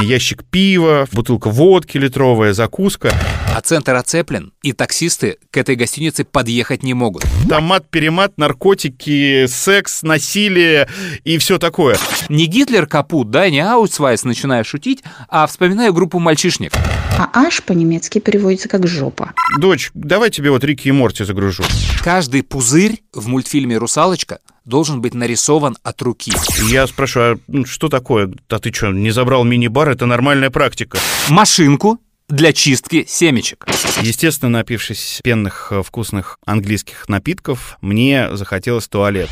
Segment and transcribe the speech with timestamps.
[0.00, 3.12] Ящик пива, бутылка водки литровая, закуска.
[3.54, 7.24] А центр оцеплен, и таксисты к этой гостинице подъехать не могут.
[7.46, 10.88] Там мат-перемат, наркотики, секс, насилие
[11.24, 11.98] и все такое.
[12.30, 16.72] Не Гитлер капут, да, не Аутсвайс, начинаю шутить, а вспоминаю группу мальчишник.
[17.18, 19.34] А аж по-немецки переводится как «жопа».
[19.58, 21.64] Дочь, давай тебе вот Рики и Морти загружу.
[22.02, 26.32] Каждый пузырь в мультфильме «Русалочка» должен быть нарисован от руки.
[26.68, 28.32] Я спрашиваю, а ну, что такое?
[28.48, 29.90] А ты что, не забрал мини-бар?
[29.90, 30.98] Это нормальная практика.
[31.28, 31.98] Машинку
[32.28, 33.66] для чистки семечек.
[34.00, 39.30] Естественно, напившись пенных э, вкусных английских напитков, мне захотелось туалет.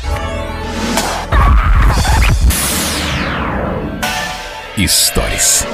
[4.77, 5.65] Историс.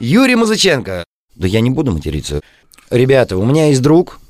[0.00, 1.04] Юрий Музыченко.
[1.34, 2.40] Да я не буду материться.
[2.90, 4.20] Ребята, у меня есть друг.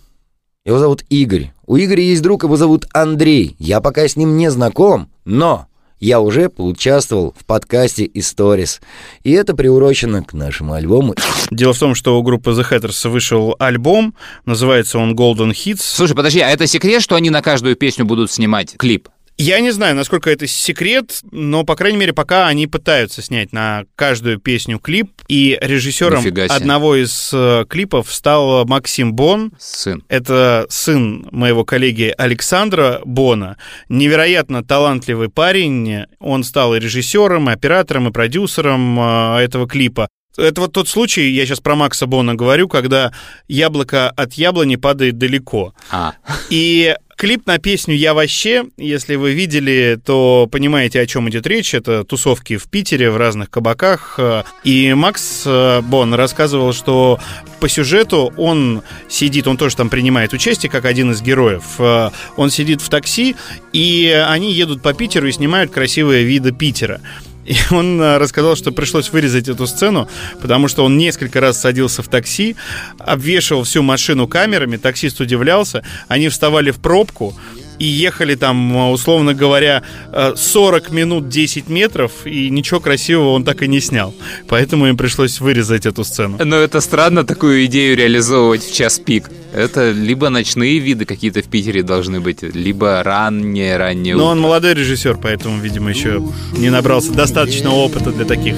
[0.65, 1.51] Его зовут Игорь.
[1.67, 3.57] У Игоря есть друг, его зовут Андрей.
[3.59, 5.67] Я пока с ним не знаком, но
[5.99, 8.81] я уже поучаствовал в подкасте Stories.
[9.25, 11.17] И это приурочено к нашему альбому.
[11.51, 14.15] Дело в том, что у группы The Hatters вышел альбом,
[14.47, 15.81] называется он Golden Hits.
[15.81, 19.09] Слушай, подожди, а это секрет, что они на каждую песню будут снимать клип?
[19.43, 23.85] Я не знаю, насколько это секрет, но, по крайней мере, пока они пытаются снять на
[23.97, 25.11] каждую песню клип.
[25.27, 29.53] И режиссером одного из э, клипов стал Максим Бон.
[29.59, 30.05] Сын.
[30.09, 33.57] Это сын моего коллеги Александра Бона.
[33.89, 36.05] Невероятно талантливый парень.
[36.21, 40.09] Он стал и режиссером, и оператором, и продюсером э, этого клипа.
[40.37, 43.13] Это вот тот случай, я сейчас про Макса Бона говорю, когда
[43.49, 45.75] яблоко от яблони падает далеко.
[45.91, 46.15] А,
[46.49, 51.73] И клип на песню «Я вообще», если вы видели, то понимаете, о чем идет речь.
[51.73, 54.19] Это тусовки в Питере, в разных кабаках.
[54.65, 57.21] И Макс э, Бон рассказывал, что
[57.61, 61.63] по сюжету он сидит, он тоже там принимает участие, как один из героев.
[61.79, 63.37] Э, Он сидит в такси,
[63.73, 67.01] и они едут по Питеру и снимают красивые виды Питера.
[67.45, 70.09] И он э, рассказал, что пришлось вырезать эту сцену,
[70.41, 72.57] потому что он несколько раз садился в такси,
[72.99, 77.35] обвешивал всю машину камерами, таксист удивлялся, они вставали в пробку
[77.83, 79.83] и ехали там, э, условно говоря,
[80.13, 84.15] э, 40 минут 10 метров, и ничего красивого он так и не снял.
[84.49, 86.39] Поэтому им пришлось вырезать эту сцену.
[86.45, 89.31] но это странно такую идею реализовывать в час пик.
[89.53, 94.33] Это либо ночные виды какие-то в Питере должны быть, либо раннее, раннее Но утро.
[94.33, 96.23] он молодой режиссер, поэтому, видимо, еще
[96.57, 98.55] не набрался достаточно опыта для таких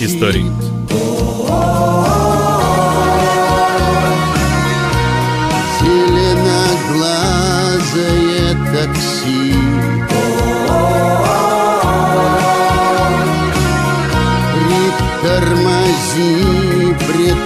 [0.00, 0.81] историй.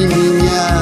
[0.06, 0.74] меня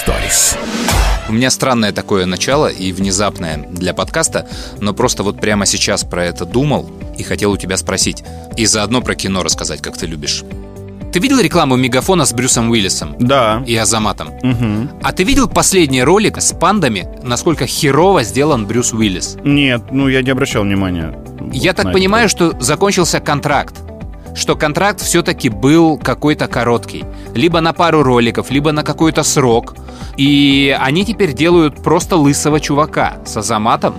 [0.00, 0.56] Историс.
[1.28, 4.48] У меня странное такое начало и внезапное для подкаста,
[4.80, 6.88] но просто вот прямо сейчас про это думал
[7.18, 8.24] и хотел у тебя спросить.
[8.56, 10.42] И заодно про кино рассказать, как ты любишь.
[11.12, 13.62] Ты видел рекламу Мегафона с Брюсом Уиллисом Да.
[13.66, 14.30] и Азаматом?
[14.42, 14.90] Мгм.
[15.02, 19.36] А ты видел последний ролик с пандами, насколько херово сделан Брюс Уиллис?
[19.44, 21.14] Нет, ну я не обращал внимания.
[21.52, 22.34] Я так понимаю, это.
[22.34, 23.74] что закончился контракт.
[24.34, 27.04] Что контракт все-таки был какой-то короткий.
[27.34, 29.74] Либо на пару роликов, либо на какой-то срок.
[30.16, 33.94] И они теперь делают просто лысого чувака с Азаматом.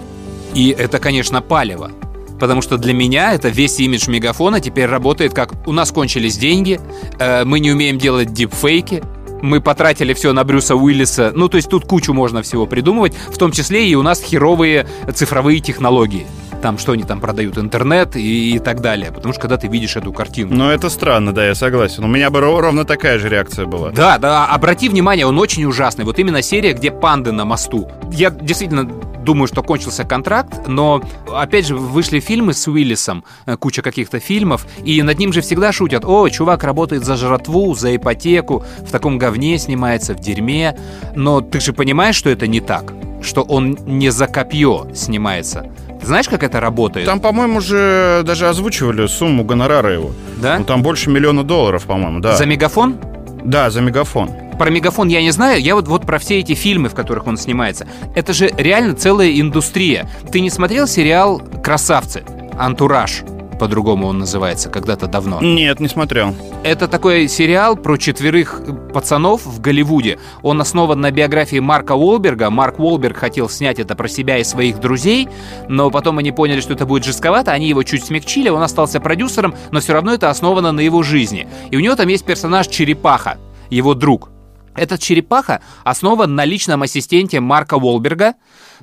[0.53, 1.91] И это, конечно, палево.
[2.39, 6.79] Потому что для меня это весь имидж мегафона теперь работает как «у нас кончились деньги,
[7.19, 9.03] э, мы не умеем делать дипфейки,
[9.43, 11.31] мы потратили все на Брюса Уиллиса».
[11.35, 14.87] Ну, то есть тут кучу можно всего придумывать, в том числе и у нас херовые
[15.13, 16.25] цифровые технологии.
[16.61, 19.11] Там что они там продают, интернет и, и так далее.
[19.11, 20.55] Потому что когда ты видишь эту картину...
[20.55, 22.03] Ну, это странно, да, я согласен.
[22.03, 23.91] У меня бы ро- ровно такая же реакция была.
[23.91, 26.05] Да, да, обрати внимание, он очень ужасный.
[26.05, 27.89] Вот именно серия, где панды на мосту.
[28.11, 33.81] Я действительно думаю, что кончился контракт, но, опять же, вышли фильмы с Уиллисом, э, куча
[33.81, 38.63] каких-то фильмов, и над ним же всегда шутят, о, чувак работает за жратву, за ипотеку,
[38.79, 40.77] в таком говне снимается, в дерьме.
[41.15, 45.71] Но ты же понимаешь, что это не так, что он не за копье снимается.
[46.01, 47.05] Знаешь, как это работает?
[47.05, 50.11] Там, по-моему, уже даже озвучивали сумму гонорара его.
[50.37, 50.59] да?
[50.59, 52.35] Ну, там больше миллиона долларов, по-моему, да.
[52.35, 52.97] За мегафон?
[53.43, 54.29] Да, за мегафон.
[54.57, 57.37] Про мегафон я не знаю, я вот, вот про все эти фильмы, в которых он
[57.37, 57.87] снимается.
[58.15, 60.09] Это же реально целая индустрия.
[60.31, 62.23] Ты не смотрел сериал «Красавцы»?
[62.59, 63.21] Антураж.
[63.61, 65.39] По-другому он называется, когда-то давно.
[65.39, 66.33] Нет, не смотрел.
[66.63, 68.59] Это такой сериал про четверых
[68.91, 70.17] пацанов в Голливуде.
[70.41, 72.49] Он основан на биографии Марка Уолберга.
[72.49, 75.29] Марк Уолберг хотел снять это про себя и своих друзей,
[75.69, 79.53] но потом они поняли, что это будет жестковато, они его чуть смягчили, он остался продюсером,
[79.69, 81.47] но все равно это основано на его жизни.
[81.69, 83.37] И у него там есть персонаж Черепаха,
[83.69, 84.31] его друг.
[84.75, 88.33] Этот Черепаха основан на личном ассистенте Марка Уолберга,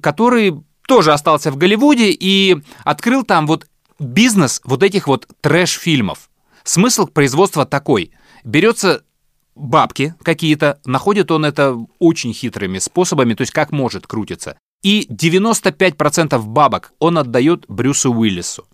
[0.00, 0.54] который
[0.86, 3.66] тоже остался в Голливуде и открыл там вот
[3.98, 6.30] бизнес вот этих вот трэш-фильмов.
[6.64, 8.12] Смысл производства такой.
[8.44, 9.02] Берется
[9.54, 14.56] бабки какие-то, находит он это очень хитрыми способами, то есть как может крутиться.
[14.82, 18.66] И 95% бабок он отдает Брюсу Уиллису.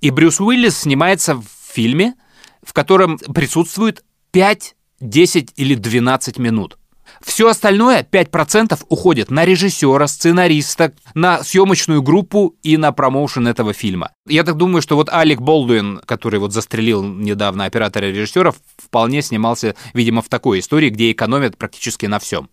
[0.00, 2.14] И Брюс Уиллис снимается в фильме,
[2.62, 6.78] в котором присутствует 5, 10 или 12 минут.
[7.24, 14.12] Все остальное, 5%, уходит на режиссера, сценариста, на съемочную группу и на промоушен этого фильма.
[14.26, 19.76] Я так думаю, что вот Алек Болдуин, который вот застрелил недавно оператора режиссеров, вполне снимался,
[19.92, 22.48] видимо, в такой истории, где экономят практически на всем.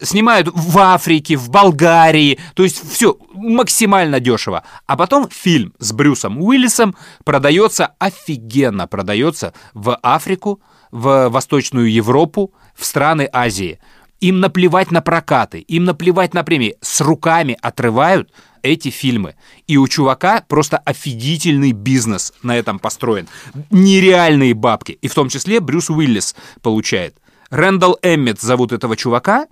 [0.00, 4.62] Снимают в Африке, в Болгарии, то есть все максимально дешево.
[4.86, 10.60] А потом фильм с Брюсом Уиллисом продается офигенно, продается в Африку,
[10.90, 13.80] в Восточную Европу, в страны Азии.
[14.20, 16.76] Им наплевать на прокаты, им наплевать на премии.
[16.80, 18.30] С руками отрывают
[18.62, 19.36] эти фильмы.
[19.66, 23.28] И у чувака просто офигительный бизнес на этом построен.
[23.70, 24.98] Нереальные бабки.
[25.00, 27.16] И в том числе Брюс Уиллис получает.
[27.50, 29.46] Рэндалл Эммет зовут этого чувака,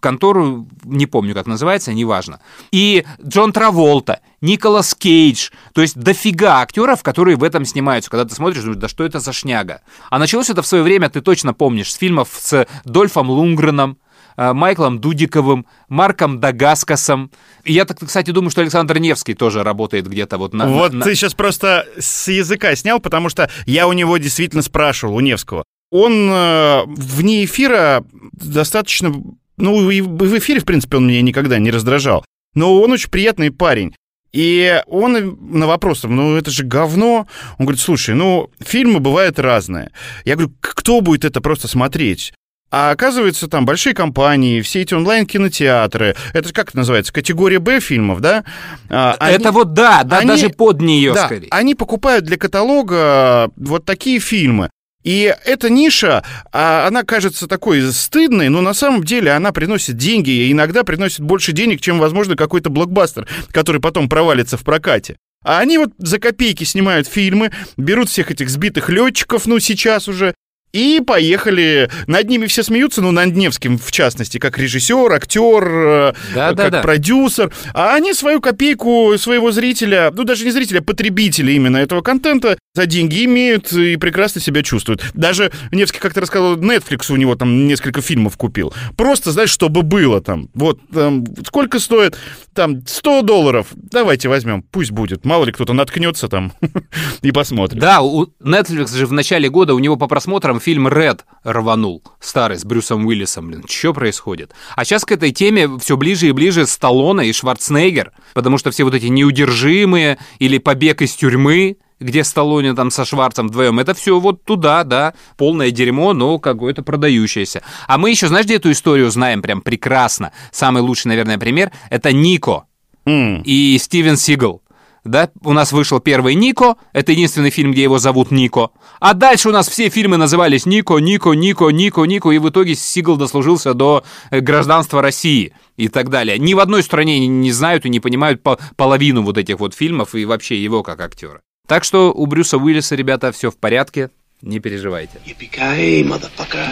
[0.00, 2.40] контору, не помню, как называется, неважно.
[2.70, 8.10] И Джон Траволта, Николас Кейдж, то есть дофига актеров, которые в этом снимаются.
[8.10, 9.80] Когда ты смотришь, думаешь, да что это за шняга?
[10.10, 13.98] А началось это в свое время, ты точно помнишь, с фильмов с Дольфом Лунгреном,
[14.38, 17.30] Майклом Дудиковым, Марком Дагаскасом.
[17.64, 20.66] И я, так, кстати, думаю, что Александр Невский тоже работает где-то вот на...
[20.68, 21.04] Вот на...
[21.04, 25.64] ты сейчас просто с языка снял, потому что я у него действительно спрашивал, у Невского.
[25.90, 29.12] Он э, вне эфира достаточно
[29.58, 32.24] ну, и в эфире, в принципе, он меня никогда не раздражал.
[32.54, 33.94] Но он очень приятный парень.
[34.32, 37.26] И он на вопрос, ну это же говно.
[37.58, 39.90] Он говорит, слушай, ну фильмы бывают разные.
[40.24, 42.32] Я говорю, кто будет это просто смотреть?
[42.70, 48.20] А оказывается, там большие компании, все эти онлайн-кинотеатры, это как это называется, категория Б фильмов,
[48.20, 48.44] да?
[48.90, 51.48] А, это они, вот да, да, они, даже под нее да, скорее.
[51.50, 54.68] Они покупают для каталога вот такие фильмы.
[55.02, 56.22] И эта ниша,
[56.52, 61.20] а, она кажется такой стыдной, но на самом деле она приносит деньги, и иногда приносит
[61.20, 65.16] больше денег, чем, возможно, какой-то блокбастер, который потом провалится в прокате.
[65.42, 70.34] А они вот за копейки снимают фильмы, берут всех этих сбитых летчиков, ну, сейчас уже,
[70.72, 71.90] и поехали.
[72.06, 76.56] Над ними все смеются, ну, над Невским, в частности, как режиссер, актер, э, да, как
[76.56, 76.82] да, да.
[76.82, 77.52] продюсер.
[77.74, 82.58] А они свою копейку своего зрителя, ну, даже не зрителя, а потребителя именно этого контента
[82.74, 85.02] за деньги имеют и прекрасно себя чувствуют.
[85.14, 88.72] Даже Невский как-то рассказал, Netflix у него там несколько фильмов купил.
[88.96, 90.48] Просто, знаешь, чтобы было там.
[90.54, 92.16] Вот, там, сколько стоит?
[92.54, 93.68] Там, 100 долларов.
[93.74, 95.24] Давайте возьмем, пусть будет.
[95.24, 96.52] Мало ли кто-то наткнется там
[97.22, 97.80] и посмотрит.
[97.80, 102.02] Да, у Netflix же в начале года у него по просмотрам там фильм «Ред» рванул,
[102.20, 104.52] старый, с Брюсом Уиллисом, блин, что происходит?
[104.76, 108.84] А сейчас к этой теме все ближе и ближе Сталлоне и Шварценеггер, потому что все
[108.84, 114.18] вот эти неудержимые или побег из тюрьмы, где Сталлоне там со Шварцем вдвоем, это все
[114.18, 117.62] вот туда, да, полное дерьмо, но какое-то продающееся.
[117.86, 120.32] А мы еще, знаешь, где эту историю знаем прям прекрасно?
[120.50, 122.64] Самый лучший, наверное, пример— это Нико
[123.06, 123.42] mm.
[123.44, 124.62] и Стивен Сигал
[125.08, 128.70] да, у нас вышел первый Нико, это единственный фильм, где его зовут Нико.
[129.00, 132.74] А дальше у нас все фильмы назывались Нико, Нико, Нико, Нико, Нико, и в итоге
[132.74, 136.38] Сигал дослужился до э, гражданства России и так далее.
[136.38, 138.42] Ни в одной стране не знают и не понимают
[138.76, 141.40] половину вот этих вот фильмов и вообще его как актера.
[141.66, 144.10] Так что у Брюса Уиллиса, ребята, все в порядке,
[144.42, 145.20] не переживайте.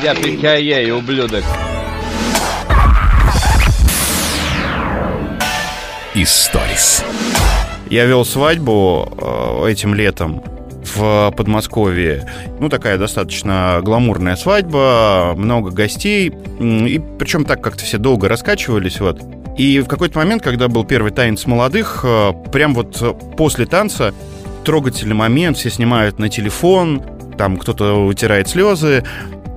[0.03, 1.45] Я пикай, ублюдок.
[6.15, 7.05] Историс.
[7.91, 10.43] Я вел свадьбу э, этим летом
[10.95, 12.31] в Подмосковье.
[12.61, 16.33] Ну, такая достаточно гламурная свадьба, много гостей.
[16.61, 19.21] И причем так как-то все долго раскачивались, вот.
[19.57, 24.13] И в какой-то момент, когда был первый танец молодых, э, прям вот после танца
[24.65, 27.03] трогательный момент, все снимают на телефон,
[27.39, 29.05] там кто-то утирает слезы,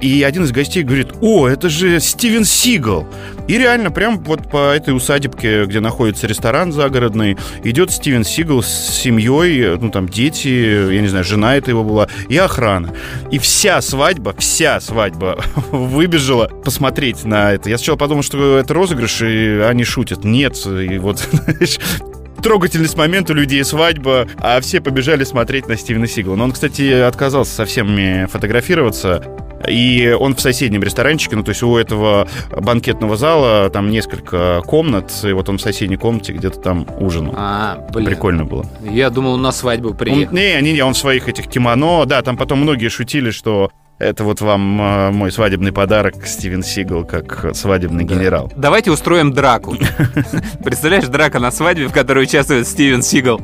[0.02, 3.06] и один из гостей говорит, о, это же Стивен Сигал.
[3.50, 8.68] И реально, прям вот по этой усадебке, где находится ресторан загородный, идет Стивен Сигал с
[8.68, 12.94] семьей, ну там дети, я не знаю, жена это его была, и охрана.
[13.32, 15.40] И вся свадьба, вся свадьба
[15.72, 17.72] выбежала посмотреть на это.
[17.72, 20.24] Я сначала подумал, что это розыгрыш, и они шутят.
[20.24, 21.28] Нет, и вот,
[22.40, 26.36] знаешь, трогательный момент у людей свадьба, а все побежали смотреть на Стивена Сигала.
[26.36, 29.24] Но он, кстати, отказался со всеми фотографироваться.
[29.68, 35.12] И он в соседнем ресторанчике, ну, то есть у этого банкетного зала там несколько комнат,
[35.24, 37.34] и вот он в соседней комнате где-то там ужинал.
[37.38, 38.06] А, блин.
[38.08, 38.66] Прикольно было.
[38.82, 40.34] Я думал, на свадьбу Он, приехал.
[40.34, 43.70] не, не, не, он в своих этих кимоно, да, там потом многие шутили, что
[44.00, 48.52] это вот вам э, мой свадебный подарок, Стивен Сигал, как свадебный генерал.
[48.56, 49.76] Давайте устроим драку.
[50.64, 53.42] Представляешь, драка на свадьбе, в которой участвует Стивен Сигал.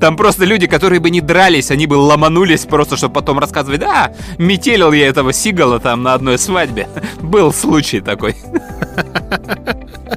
[0.00, 4.12] Там просто люди, которые бы не дрались, они бы ломанулись просто, чтобы потом рассказывать, да,
[4.38, 6.88] метелил я этого Сигала там на одной свадьбе.
[7.20, 8.36] Был случай такой.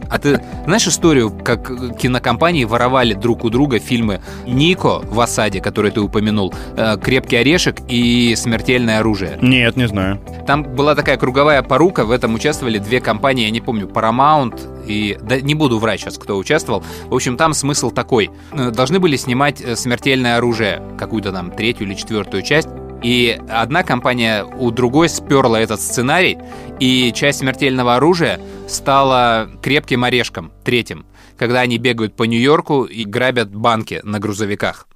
[0.09, 5.91] А ты знаешь историю, как кинокомпании воровали друг у друга фильмы Нико в осаде, который
[5.91, 9.37] ты упомянул, э, Крепкий орешек и Смертельное оружие?
[9.41, 10.19] Нет, не знаю.
[10.47, 15.17] Там была такая круговая порука, в этом участвовали две компании, я не помню, Paramount и...
[15.21, 16.83] Да не буду врать сейчас, кто участвовал.
[17.05, 18.31] В общем, там смысл такой.
[18.51, 22.69] Э, Должны были снимать э, «Смертельное оружие», какую-то там третью или четвертую часть,
[23.03, 26.37] и одна компания у другой сперла этот сценарий,
[26.79, 31.05] и часть смертельного оружия стала крепким орешком, третьим,
[31.37, 34.87] когда они бегают по Нью-Йорку и грабят банки на грузовиках.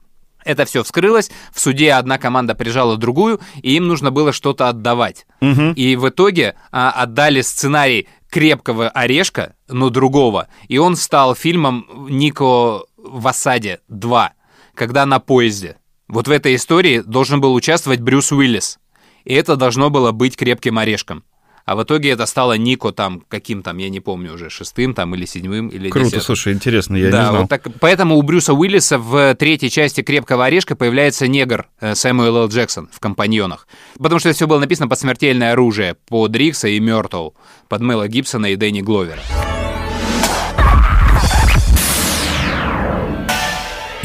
[0.45, 5.27] Это все вскрылось, в суде одна команда прижала другую, и им нужно было что-то отдавать.
[5.75, 12.83] И в итоге а, отдали сценарий крепкого орешка, но другого, и он стал фильмом Нико
[12.97, 14.33] в осаде 2,
[14.73, 15.77] когда на поезде.
[16.07, 18.79] Вот в этой истории должен был участвовать Брюс Уиллис.
[19.25, 21.23] И это должно было быть крепким орешком.
[21.65, 25.13] А в итоге это стало Нико там, каким там, я не помню уже, шестым там
[25.15, 26.25] или седьмым или Круто, десятым.
[26.25, 27.41] слушай, интересно, я да, не знал.
[27.41, 32.37] вот так, поэтому у Брюса Уиллиса в третьей части «Крепкого орешка» появляется негр э, Сэмюэл
[32.37, 32.47] Л.
[32.47, 33.67] Джексон в «Компаньонах».
[33.97, 37.31] Потому что это все было написано под «Смертельное оружие», под Рикса и Мёртл,
[37.67, 39.19] под Мэла Гибсона и Дэнни Гловера.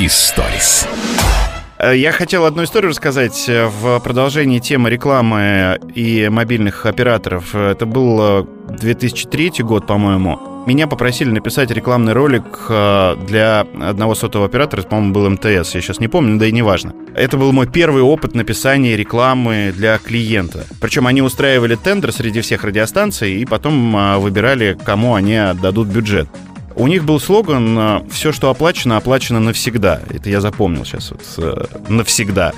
[0.05, 0.89] Историс.
[1.79, 7.55] Э, Я хотел одну историю рассказать э, в продолжении темы рекламы и мобильных операторов.
[7.55, 8.45] Э, Это был э,
[8.81, 10.41] 2003 год, по-моему.
[10.67, 16.07] Меня попросили написать рекламный ролик для одного сотового оператора, по-моему, был МТС, я сейчас не
[16.07, 16.95] помню, да и не важно.
[17.17, 20.65] Это был мой первый опыт написания рекламы для клиента.
[20.81, 26.29] Причем они устраивали тендер среди всех радиостанций и потом выбирали, кому они отдадут бюджет.
[26.75, 30.01] У них был слоган «Все, что оплачено, оплачено навсегда».
[30.11, 32.53] Это я запомнил сейчас вот э, навсегда.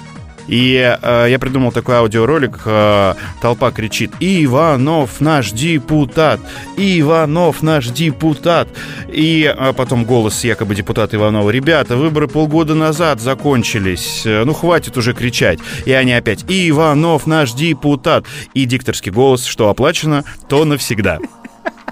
[0.46, 2.60] И э, я придумал такой аудиоролик.
[2.66, 6.38] э, толпа кричит «Иванов наш депутат!
[6.76, 8.68] Иванов наш депутат!»
[9.08, 14.22] И э, потом голос якобы депутата Иванова «Ребята, выборы полгода назад закончились.
[14.26, 15.60] Э, Ну, хватит уже кричать».
[15.86, 21.20] И они опять «Иванов наш депутат!» И дикторский голос «Что оплачено, то навсегда».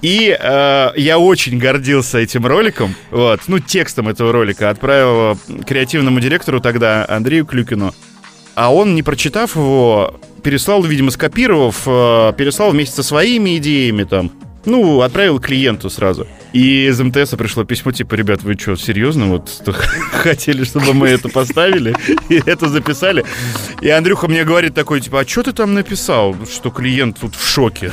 [0.03, 2.95] И э, я очень гордился этим роликом.
[3.11, 7.95] Вот, ну, текстом этого ролика отправил креативному директору тогда Андрею Клюкину.
[8.55, 14.33] А он, не прочитав его, переслал, видимо, скопировав, э, переслал вместе со своими идеями там.
[14.65, 16.27] Ну, отправил клиенту сразу.
[16.53, 19.51] И из МТС пришло письмо, типа, ребят, вы что, серьезно вот
[20.13, 21.95] хотели, чтобы мы это поставили
[22.29, 23.25] и это записали?
[23.81, 27.49] И Андрюха мне говорит такой, типа, а что ты там написал, что клиент тут в
[27.49, 27.93] шоке?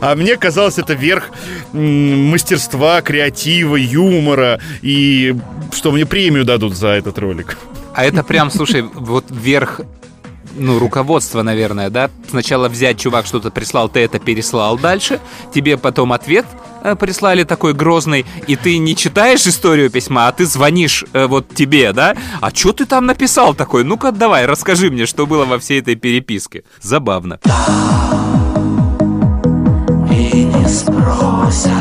[0.00, 1.30] А мне казалось, это верх
[1.72, 5.36] мастерства, креатива, юмора, и
[5.72, 7.56] что мне премию дадут за этот ролик.
[7.94, 9.80] А это прям, слушай, вот верх
[10.56, 12.10] ну, руководство, наверное, да?
[12.28, 15.20] Сначала взять, чувак что-то прислал, ты это переслал дальше,
[15.54, 16.46] тебе потом ответ
[16.82, 21.54] э, прислали такой грозный, и ты не читаешь историю письма, а ты звонишь э, вот
[21.54, 22.16] тебе, да?
[22.40, 23.84] А что ты там написал такой?
[23.84, 26.64] Ну-ка, давай, расскажи мне, что было во всей этой переписке.
[26.80, 27.38] Забавно.
[30.60, 31.72] И не спросят,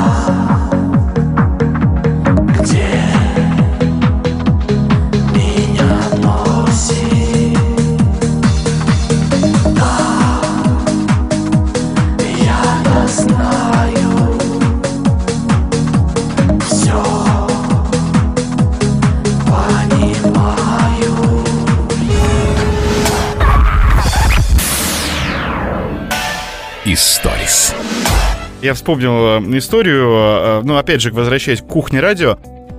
[28.62, 32.38] Я вспомнил э, историю, э, ну, опять же, возвращаясь к кухне радио.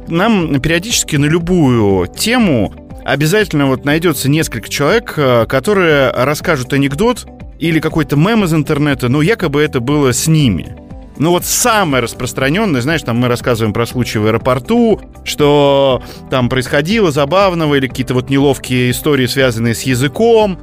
[0.08, 7.26] Нам периодически на любую тему обязательно вот найдется несколько человек, э, которые расскажут анекдот
[7.58, 10.76] или какой-то мем из интернета, но якобы это было с ними.
[11.18, 17.10] Ну вот самое распространенное, знаешь, там мы рассказываем про случай в аэропорту, что там происходило
[17.10, 20.58] забавного или какие-то вот неловкие истории, связанные с языком.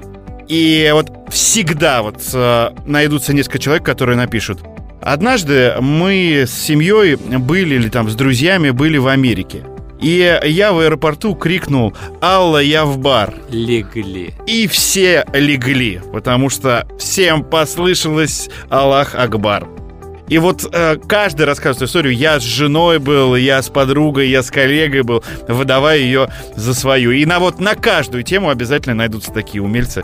[0.47, 4.59] И вот всегда вот э, найдутся несколько человек, которые напишут.
[5.01, 9.63] Однажды мы с семьей были или там с друзьями были в Америке.
[9.99, 14.33] И я в аэропорту крикнул «Алла, я в бар!» Легли.
[14.45, 19.67] И все легли, потому что всем послышалось «Аллах Акбар».
[20.27, 22.13] И вот э, каждый рассказывает историю.
[22.13, 27.11] Я с женой был, я с подругой, я с коллегой был, выдавая ее за свою.
[27.11, 30.03] И на вот на каждую тему обязательно найдутся такие умельцы.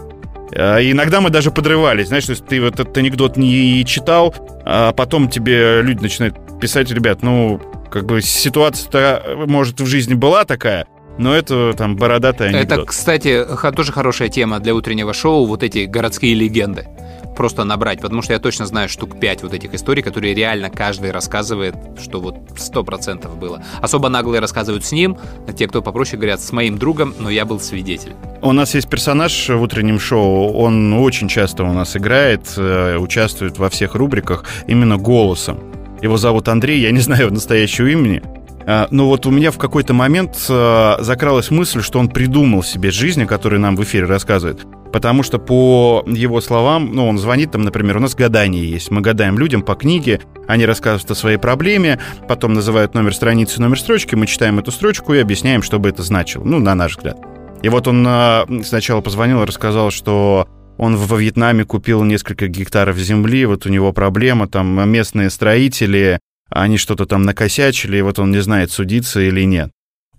[0.55, 4.33] Э, иногда мы даже подрывались, знаешь, то есть ты вот этот анекдот не читал,
[4.65, 10.45] а потом тебе люди начинают писать, ребят, ну, как бы ситуация-то, может, в жизни была
[10.45, 12.79] такая, но это там бородатая анекдот.
[12.79, 13.45] Это, кстати,
[13.75, 16.87] тоже хорошая тема для утреннего шоу, вот эти городские легенды.
[17.35, 21.11] Просто набрать, потому что я точно знаю штук 5 вот этих историй, которые реально каждый
[21.11, 23.63] рассказывает, что вот 100% было.
[23.81, 27.45] Особо наглые рассказывают с ним, а те, кто попроще, говорят с моим другом, но я
[27.45, 28.13] был свидетель.
[28.41, 33.57] У нас есть персонаж в утреннем шоу, он очень часто у нас играет, э, участвует
[33.57, 35.59] во всех рубриках именно голосом.
[36.01, 38.21] Его зовут Андрей, я не знаю его настоящего имени.
[38.65, 42.91] А, Но вот у меня в какой-то момент э, закралась мысль, что он придумал себе
[42.91, 44.65] жизнь, о которой нам в эфире рассказывает.
[44.93, 48.91] Потому что по его словам, ну, он звонит там, например, у нас гадание есть.
[48.91, 53.79] Мы гадаем людям по книге, они рассказывают о своей проблеме, потом называют номер страницы, номер
[53.79, 56.43] строчки, мы читаем эту строчку и объясняем, что бы это значило.
[56.43, 57.17] Ну, на наш взгляд.
[57.63, 60.47] И вот он э, сначала позвонил и рассказал, что
[60.77, 66.19] он во Вьетнаме купил несколько гектаров земли, вот у него проблема, там местные строители,
[66.51, 69.71] они что-то там накосячили, и вот он не знает, судиться или нет.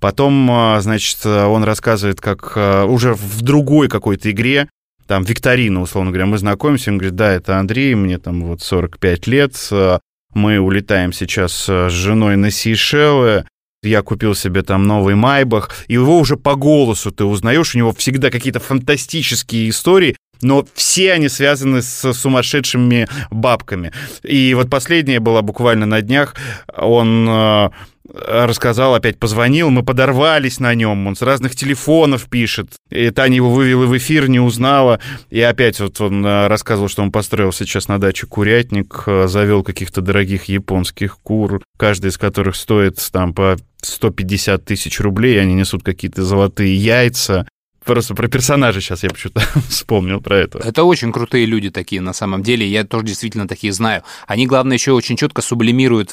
[0.04, 4.68] Потом, а, значит, он рассказывает, как а, уже в другой какой-то игре,
[5.06, 9.26] там, викторина, условно говоря, мы знакомимся, он говорит, да, это Андрей, мне там вот 45
[9.28, 10.00] лет, а,
[10.34, 13.46] мы улетаем сейчас с женой на Сейшелы,
[13.82, 17.94] я купил себе там новый Майбах, и его уже по голосу ты узнаешь, у него
[17.94, 23.90] всегда какие-то фантастические истории, но все они связаны с сумасшедшими бабками.
[24.23, 26.34] И вот последняя была буквально на днях,
[26.76, 27.73] он
[28.12, 32.73] рассказал, опять позвонил, мы подорвались на нем, он с разных телефонов пишет.
[32.90, 35.00] И Таня его вывела в эфир, не узнала.
[35.30, 39.62] И опять вот он э, рассказывал, что он построил сейчас на даче курятник, э, завел
[39.62, 45.83] каких-то дорогих японских кур, каждый из которых стоит там по 150 тысяч рублей, они несут
[45.83, 47.46] какие-то золотые яйца.
[47.85, 50.59] Просто про персонажа сейчас я почему-то вспомнил про это.
[50.59, 54.03] Это очень крутые люди такие на самом деле, я тоже действительно такие знаю.
[54.27, 56.12] Они, главное, еще очень четко сублимируют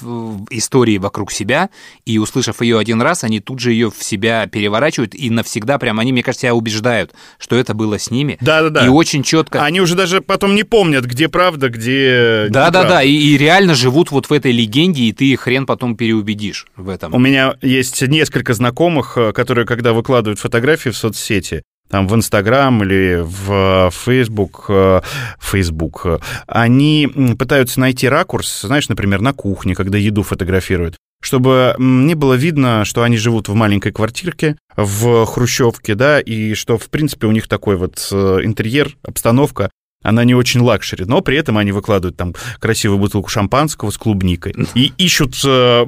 [0.49, 1.69] истории вокруг себя,
[2.05, 5.99] и услышав ее один раз, они тут же ее в себя переворачивают, и навсегда прям
[5.99, 8.37] они, мне кажется, себя убеждают, что это было с ними.
[8.41, 8.85] Да-да-да.
[8.85, 9.63] И очень четко...
[9.63, 12.89] Они уже даже потом не помнят, где правда, где Да, да, неправда.
[12.89, 16.67] да, и, и реально живут вот в этой легенде, и ты их хрен потом переубедишь
[16.75, 17.13] в этом.
[17.13, 21.60] У меня есть несколько знакомых, э, которые, когда выкладывают фотографии в соцсети,
[21.91, 25.01] там в Инстаграм или в Фейсбук, э,
[25.39, 32.15] Фейсбук, э, они пытаются найти ракурс, знаешь, например, на кухне, когда еду фотографируют, чтобы не
[32.15, 37.27] было видно, что они живут в маленькой квартирке, в хрущевке, да, и что, в принципе,
[37.27, 39.69] у них такой вот э, интерьер, обстановка,
[40.01, 44.55] она не очень luxury, но при этом они выкладывают там красивую бутылку шампанского с клубникой
[44.73, 45.85] и ищут э,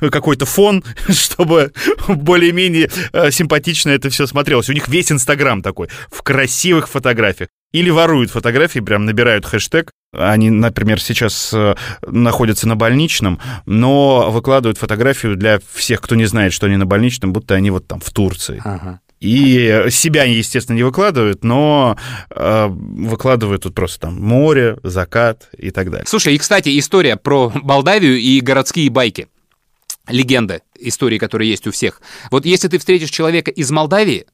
[0.10, 1.72] какой-то фон, чтобы
[2.08, 4.68] более-менее э, симпатично это все смотрелось.
[4.68, 7.48] У них весь Инстаграм такой, в красивых фотографиях.
[7.72, 9.92] Или воруют фотографии, прям набирают хэштег.
[10.12, 16.52] Они, например, сейчас э, находятся на больничном, но выкладывают фотографию для всех, кто не знает,
[16.52, 18.60] что они на больничном, будто они вот там в Турции.
[18.64, 19.00] Ага.
[19.20, 21.98] И себя естественно, не выкладывают, но
[22.30, 26.06] э, выкладывают тут просто там море, закат и так далее.
[26.06, 29.28] Слушай, и, кстати, история про Молдавию и городские байки.
[30.08, 32.00] Легенда истории, которые есть у всех.
[32.30, 34.26] Вот если ты встретишь человека из Молдавии,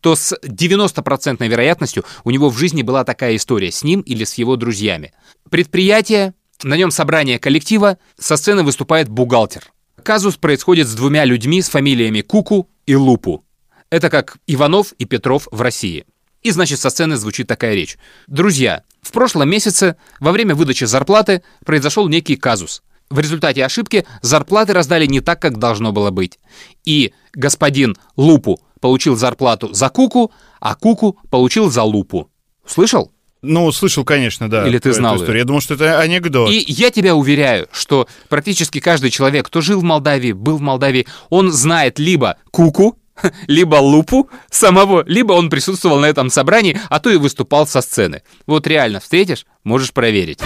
[0.00, 4.34] то с 90% вероятностью у него в жизни была такая история с ним или с
[4.34, 5.12] его друзьями.
[5.50, 9.72] Предприятие, на нем собрание коллектива, со сцены выступает бухгалтер.
[10.02, 13.44] Казус происходит с двумя людьми с фамилиями Куку и Лупу.
[13.92, 16.06] Это как Иванов и Петров в России.
[16.42, 17.98] И, значит, со сцены звучит такая речь.
[18.26, 22.82] Друзья, в прошлом месяце во время выдачи зарплаты произошел некий казус.
[23.10, 26.38] В результате ошибки зарплаты раздали не так, как должно было быть.
[26.86, 32.30] И господин Лупу получил зарплату за Куку, а Куку получил за Лупу.
[32.66, 33.12] Слышал?
[33.42, 34.66] Ну, слышал, конечно, да.
[34.66, 35.34] Или ты эту знал историю.
[35.34, 35.40] её?
[35.40, 36.48] Я думал, что это анекдот.
[36.50, 41.06] И я тебя уверяю, что практически каждый человек, кто жил в Молдавии, был в Молдавии,
[41.28, 42.96] он знает либо Куку,
[43.46, 48.22] либо Лупу самого, либо он присутствовал на этом собрании, а то и выступал со сцены.
[48.46, 50.40] Вот реально встретишь, можешь проверить.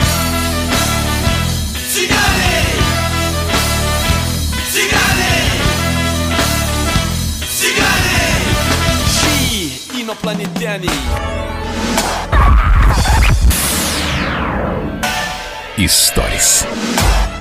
[15.79, 16.67] Историс.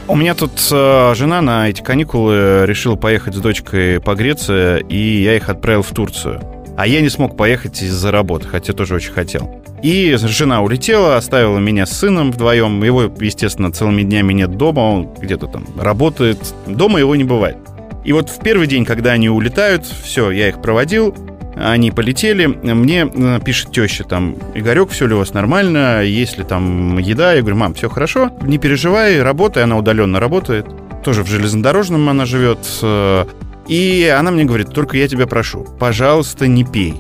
[0.08, 5.36] У меня тут э, жена на эти каникулы решила поехать с дочкой погреться, и я
[5.36, 6.42] их отправил в Турцию.
[6.78, 9.64] А я не смог поехать из-за работы, хотя тоже очень хотел.
[9.82, 12.84] И жена улетела, оставила меня с сыном вдвоем.
[12.84, 16.54] Его, естественно, целыми днями нет дома, он где-то там работает.
[16.68, 17.58] Дома его не бывает.
[18.04, 21.16] И вот в первый день, когда они улетают, все, я их проводил,
[21.56, 26.44] они полетели, мне э, пишет теща там, Игорек, все ли у вас нормально, есть ли
[26.44, 27.34] там еда?
[27.34, 30.66] Я говорю, мам, все хорошо, не переживай, работай, она удаленно работает,
[31.04, 32.60] тоже в железнодорожном она живет.
[32.82, 33.26] э,
[33.68, 36.96] И она мне говорит, только я тебя прошу, пожалуйста, не пей.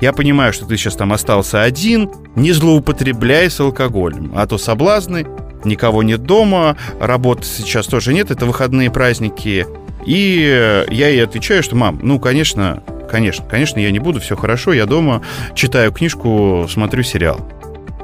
[0.00, 5.26] Я понимаю, что ты сейчас там остался один, не злоупотребляй с алкоголем, а то соблазны,
[5.64, 9.64] никого нет дома, работы сейчас тоже нет, это выходные праздники.
[10.06, 14.36] И э, я ей отвечаю, что, мам, ну, конечно, конечно, конечно, я не буду, все
[14.36, 15.22] хорошо, я дома
[15.54, 17.40] читаю книжку, смотрю сериал.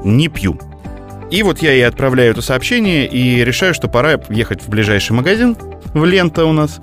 [0.03, 0.59] Не пью.
[1.31, 5.55] И вот я ей отправляю это сообщение и решаю, что пора ехать в ближайший магазин,
[5.93, 6.79] в Лента у нас,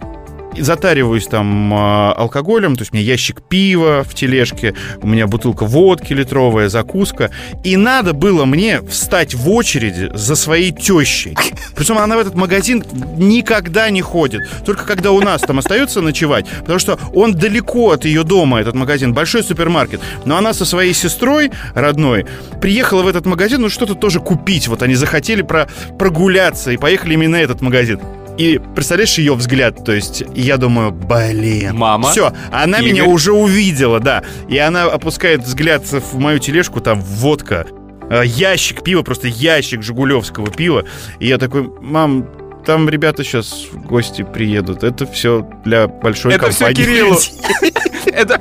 [0.59, 5.64] затариваюсь там а, алкоголем, то есть у меня ящик пива в тележке, у меня бутылка
[5.64, 7.31] водки литровая, закуска.
[7.64, 11.37] И надо было мне встать в очереди за своей тещей.
[11.75, 12.85] Причем она в этот магазин
[13.16, 14.42] никогда не ходит.
[14.64, 16.47] Только когда у нас там остается ночевать.
[16.61, 19.14] Потому что он далеко от ее дома, этот магазин.
[19.14, 20.01] Большой супермаркет.
[20.25, 22.27] Но она со своей сестрой родной
[22.61, 24.69] приехала в этот магазин, ну что-то тоже купить.
[24.69, 28.01] Вот они захотели про прогуляться и поехали именно этот магазин.
[28.38, 31.77] И представляешь ее взгляд, то есть я думаю, блин.
[31.77, 32.11] Мама?
[32.11, 32.92] Все, она Игорь?
[32.92, 34.22] меня уже увидела, да.
[34.49, 37.66] И она опускает взгляд в мою тележку, там водка,
[38.11, 40.85] э, ящик пива, просто ящик жигулевского пива.
[41.18, 42.29] И я такой, мам,
[42.66, 44.83] там ребята сейчас в гости приедут.
[44.83, 46.85] Это все для большой Это все компании.
[46.85, 47.16] Кириллу.
[48.07, 48.40] Это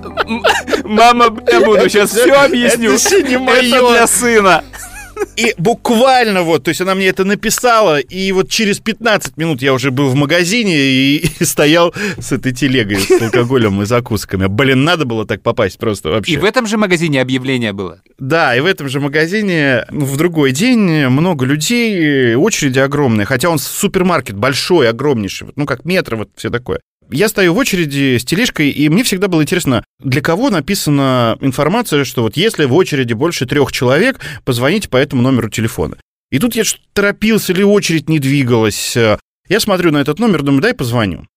[0.84, 2.94] мама, я буду сейчас все объясню.
[2.94, 3.56] Это.
[3.66, 4.64] Это для сына.
[5.36, 9.74] И буквально вот, то есть она мне это написала, и вот через 15 минут я
[9.74, 14.48] уже был в магазине и, и стоял с этой телегой с алкоголем и закусками.
[14.48, 16.34] Блин, надо было так попасть просто вообще.
[16.34, 18.02] И в этом же магазине объявление было.
[18.18, 23.50] Да, и в этом же магазине ну, в другой день много людей, очереди огромные, хотя
[23.50, 26.80] он супермаркет большой, огромнейший, ну как метро, вот все такое.
[27.12, 32.04] Я стою в очереди с тележкой, и мне всегда было интересно, для кого написана информация,
[32.04, 35.98] что вот если в очереди больше трех человек, позвоните по этому номеру телефона.
[36.32, 36.64] И тут я
[36.94, 38.96] торопился, или очередь не двигалась.
[38.96, 41.28] Я смотрю на этот номер, думаю, дай позвоню.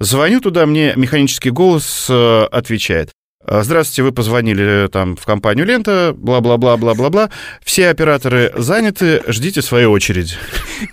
[0.00, 3.12] Звоню туда, мне механический голос э, отвечает.
[3.44, 7.30] «А, Здравствуйте, вы позвонили э, там в компанию Лента, бла-бла-бла-бла-бла-бла.
[7.64, 10.34] Все операторы заняты, ждите своей очереди.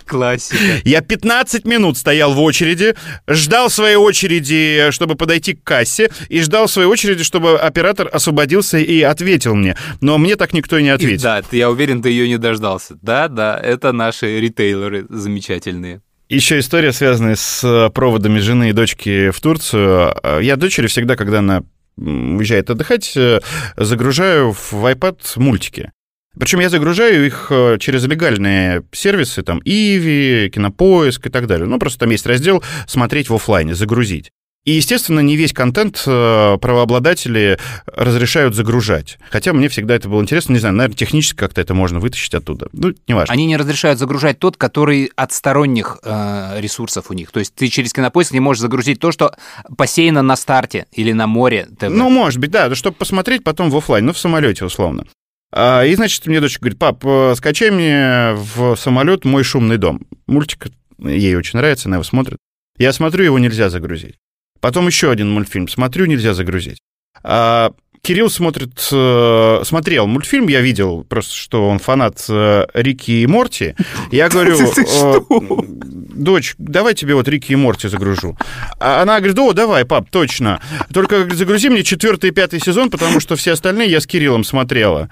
[0.05, 0.57] Классика.
[0.83, 2.95] Я 15 минут стоял в очереди,
[3.27, 9.01] ждал своей очереди, чтобы подойти к кассе, и ждал своей очереди, чтобы оператор освободился и
[9.01, 9.75] ответил мне.
[10.01, 11.23] Но мне так никто и не И ответил.
[11.23, 12.97] Да, ты- я уверен, ты ее не дождался.
[13.01, 16.01] Да, да, это наши ритейлеры замечательные.
[16.29, 20.13] Еще история, связанная с э, проводами жены и дочки в Турцию.
[20.21, 21.63] Э, Я дочери всегда, когда она
[21.99, 23.39] уезжает отдыхать, э,
[23.77, 25.91] загружаю в iPad мультики.
[26.37, 31.67] Причем я загружаю их э, через легальные сервисы, там, Иви, Кинопоиск и так далее.
[31.67, 34.31] Ну, просто там есть раздел «Смотреть в оффлайне», «Загрузить».
[34.69, 39.17] И, естественно, не весь контент э, правообладатели разрешают загружать.
[39.31, 40.53] Хотя мне всегда это было интересно.
[40.53, 42.67] Не знаю, наверное, технически как-то это можно вытащить оттуда.
[42.71, 43.33] Ну, неважно.
[43.33, 47.31] Они не разрешают загружать тот, который от сторонних э, ресурсов у них.
[47.31, 49.33] То есть ты через кинопоиск не можешь загрузить то, что
[49.75, 51.89] посеяно на старте или на море ТВ.
[51.89, 55.07] Ну, может быть, да, чтобы посмотреть потом в офлайн, ну, в самолете, условно.
[55.51, 60.01] А, И, значит, мне дочка говорит, пап, э, скачай мне в самолет «Мой шумный дом».
[60.27, 60.67] Мультик
[60.99, 62.37] ей очень нравится, она его смотрит.
[62.77, 64.19] Я смотрю, его нельзя загрузить.
[64.61, 66.79] Потом еще один мультфильм смотрю, нельзя загрузить.
[67.23, 73.27] А Кирилл смотрит, э, смотрел мультфильм, я видел просто, что он фанат э, Рики и
[73.27, 73.75] Морти.
[74.11, 75.19] Я говорю, э,
[76.15, 78.37] дочь, давай тебе вот Рики и Морти загружу.
[78.79, 80.61] А она говорит, о, давай, пап, точно.
[80.93, 85.09] Только загрузи мне четвертый и пятый сезон, потому что все остальные я с Кириллом смотрела.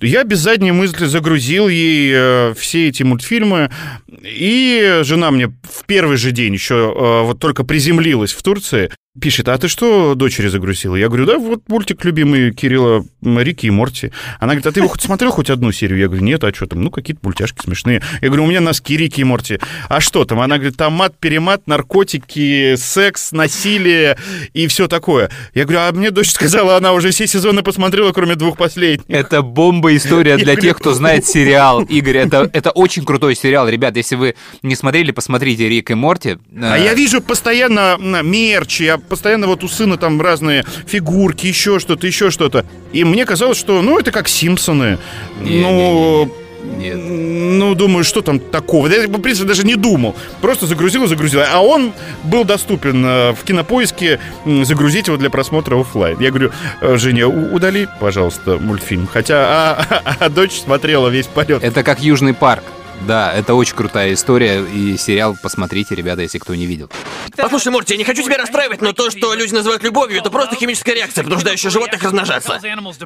[0.00, 3.70] Я без задней мысли загрузил ей э, все эти мультфильмы,
[4.08, 9.48] и жена мне в первый же день еще э, вот только приземлилась в Турции, пишет,
[9.48, 10.96] а ты что дочери загрузила?
[10.96, 14.10] Я говорю, да, вот мультик любимый Кирилла Рики и Морти.
[14.40, 15.98] Она говорит, а ты его хоть смотрел хоть одну серию?
[15.98, 16.82] Я говорю, нет, а что там?
[16.82, 18.02] Ну, какие-то мультяшки смешные.
[18.22, 19.58] Я говорю, у меня носки Рики и Морти.
[19.88, 20.40] А что там?
[20.40, 24.16] Она говорит, там мат, перемат, наркотики, секс, насилие
[24.54, 25.30] и все такое.
[25.52, 29.04] Я говорю, а мне дочь сказала, она уже все сезоны посмотрела, кроме двух последних.
[29.08, 31.82] Это бомба история для тех, кто знает сериал.
[31.82, 33.68] Игорь, это, это очень крутой сериал.
[33.68, 36.38] Ребят, если вы не смотрели, посмотрите Рик и Морти.
[36.56, 42.06] А я вижу постоянно мерч, я постоянно вот у сына там разные фигурки, еще что-то,
[42.06, 42.64] еще что-то.
[42.92, 44.98] И мне казалось, что, ну, это как Симпсоны.
[45.40, 46.34] Не, ну,
[46.78, 46.96] Нет.
[46.96, 48.86] Ну, думаю, что там такого.
[48.88, 50.14] Я, в принципе, даже не думал.
[50.40, 51.40] Просто загрузил и загрузил.
[51.40, 51.92] А он
[52.24, 54.20] был доступен э, в кинопоиске.
[54.62, 56.18] Загрузить его для просмотра оффлайн.
[56.20, 59.08] Я говорю, «Э, Женя, удали, пожалуйста, мультфильм.
[59.12, 61.62] Хотя а, а дочь смотрела весь полет.
[61.62, 62.64] Это как Южный парк.
[63.06, 66.90] Да, это очень крутая история, и сериал посмотрите, ребята, если кто не видел.
[67.36, 70.56] Послушай, Морти, я не хочу тебя расстраивать, но то, что люди называют любовью, это просто
[70.56, 72.60] химическая реакция, понуждающая животных размножаться.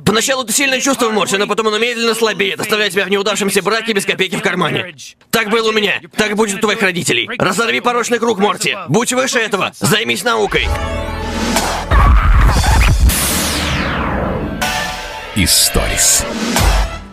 [0.04, 3.92] Поначалу это сильное чувство, Морти, но потом оно медленно слабеет, оставляя тебя в неудавшемся браке
[3.92, 4.94] без копейки в кармане.
[5.30, 6.00] Так было у меня.
[6.16, 7.28] Так будет у твоих родителей.
[7.38, 8.76] Разорви порочный круг, Морти.
[8.88, 9.72] Будь выше этого.
[9.78, 10.66] Займись наукой.
[15.34, 16.24] Историс.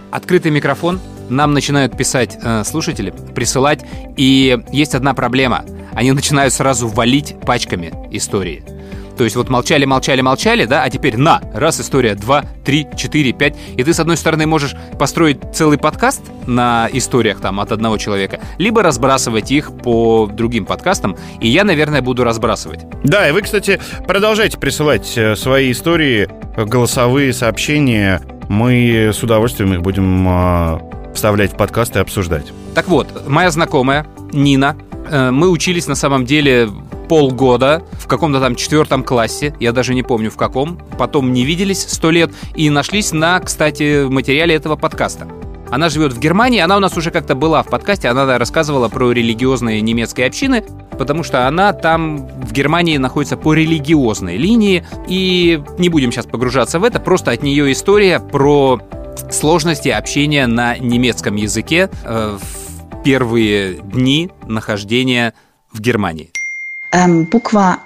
[0.09, 1.01] Открытый микрофон
[1.33, 3.85] нам начинают писать э, слушатели, присылать,
[4.17, 5.65] и есть одна проблема.
[5.93, 8.63] Они начинают сразу валить пачками истории.
[9.17, 13.31] То есть вот молчали, молчали, молчали, да, а теперь на, раз история, два, три, четыре,
[13.31, 13.55] пять.
[13.77, 18.39] И ты, с одной стороны, можешь построить целый подкаст на историях там от одного человека,
[18.57, 21.15] либо разбрасывать их по другим подкастам.
[21.39, 22.81] И я, наверное, буду разбрасывать.
[23.03, 28.21] Да, и вы, кстати, продолжайте присылать э, свои истории, голосовые сообщения.
[28.49, 30.79] Мы с удовольствием их будем э,
[31.13, 32.51] вставлять в подкаст и обсуждать.
[32.73, 34.75] Так вот, моя знакомая Нина,
[35.09, 36.69] э, мы учились на самом деле
[37.07, 41.85] полгода в каком-то там четвертом классе, я даже не помню в каком, потом не виделись
[41.87, 45.27] сто лет и нашлись на, кстати, материале этого подкаста.
[45.69, 49.11] Она живет в Германии, она у нас уже как-то была в подкасте, она рассказывала про
[49.11, 50.63] религиозные немецкие общины,
[50.99, 56.79] потому что она там в Германии находится по религиозной линии, и не будем сейчас погружаться
[56.79, 58.81] в это, просто от нее история про
[59.31, 65.33] сложности общения на немецком языке э, в первые дни нахождения
[65.71, 66.29] в Германии.
[66.91, 67.79] Эм, буква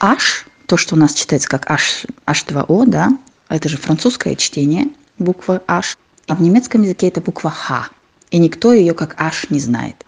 [0.00, 3.10] H, то, что у нас читается как H, H2O, да,
[3.48, 4.86] это же французское чтение
[5.18, 7.88] буквы H, а в немецком языке это буква Х,
[8.30, 10.06] и никто ее как H не знает.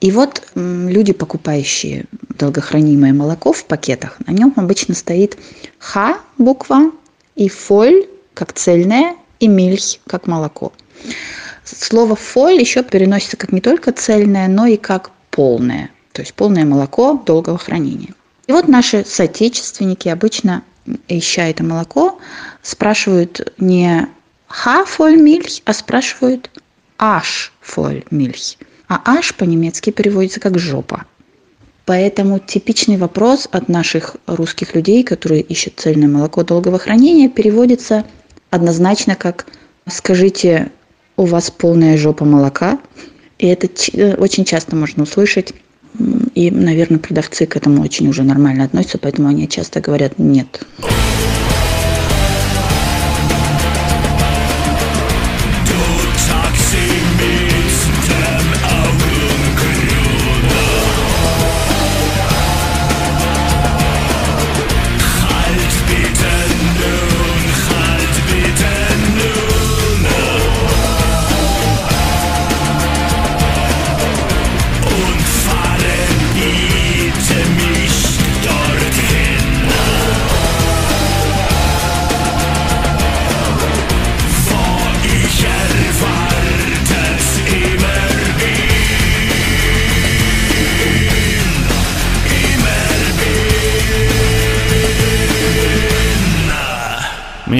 [0.00, 5.38] И вот люди, покупающие долгохранимое молоко в пакетах, на нем обычно стоит
[5.78, 6.90] Х буква
[7.36, 9.14] и фоль как цельная
[9.44, 10.72] и мильх как молоко.
[11.64, 16.64] Слово фоль еще переносится как не только цельное, но и как полное, то есть полное
[16.64, 18.14] молоко долгого хранения.
[18.46, 20.62] И вот наши соотечественники обычно,
[21.08, 22.18] ища это молоко,
[22.62, 24.06] спрашивают не
[24.46, 26.50] «ха фоль мильх», а спрашивают
[26.98, 28.56] «аш фоль мильх».
[28.88, 31.06] А «аш» по-немецки переводится как «жопа».
[31.86, 38.04] Поэтому типичный вопрос от наших русских людей, которые ищут цельное молоко долгого хранения, переводится
[38.54, 39.46] однозначно как
[39.88, 40.70] «скажите,
[41.16, 42.78] у вас полная жопа молока?»
[43.38, 45.52] И это э, очень часто можно услышать.
[46.34, 50.62] И, наверное, продавцы к этому очень уже нормально относятся, поэтому они часто говорят «нет».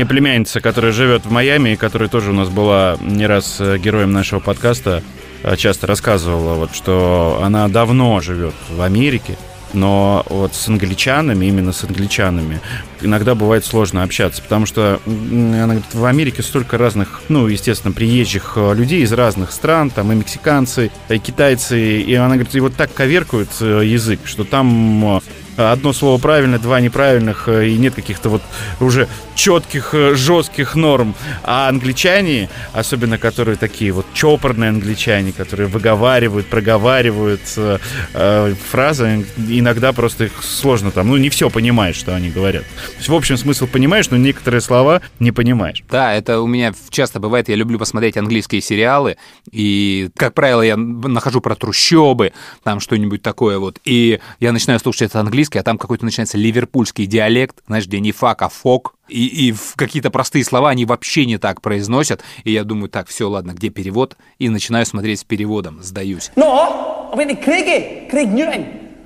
[0.05, 3.79] Мне племянница, которая живет в Майами, и которая тоже у нас была не раз э,
[3.79, 5.03] героем нашего подкаста,
[5.43, 9.39] э, часто рассказывала, вот, что она давно живет в Америке,
[9.73, 12.61] но вот с англичанами, именно с англичанами,
[13.01, 18.53] иногда бывает сложно общаться, потому что она говорит, в Америке столько разных, ну, естественно, приезжих
[18.57, 22.75] э, людей из разных стран, там и мексиканцы, и китайцы, и она говорит, и вот
[22.75, 25.23] так коверкуют э, язык, что там
[25.57, 28.43] одно слово правильно, два неправильных, и нет каких-то вот
[28.81, 31.15] уже четких, э, жестких норм.
[31.43, 37.79] А англичане, особенно которые такие вот чопорные англичане, которые выговаривают, проговаривают э,
[38.15, 42.65] э, фразы, иногда просто их сложно там, ну, не все понимаешь, что они говорят.
[42.65, 45.83] То есть, в общем, смысл понимаешь, но некоторые слова не понимаешь.
[45.91, 49.17] Да, это у меня часто бывает, я люблю посмотреть английские сериалы,
[49.51, 55.03] и, как правило, я нахожу про трущобы, там что-нибудь такое вот, и я начинаю слушать
[55.03, 59.49] это английский, а там какой-то начинается ливерпульский диалект, знаешь, где не фак, а фок, и,
[59.49, 63.29] и в какие-то простые слова они вообще не так произносят, и я думаю, так, все,
[63.29, 64.17] ладно, где перевод?
[64.39, 66.31] И начинаю смотреть с переводом, сдаюсь.
[66.37, 67.15] No,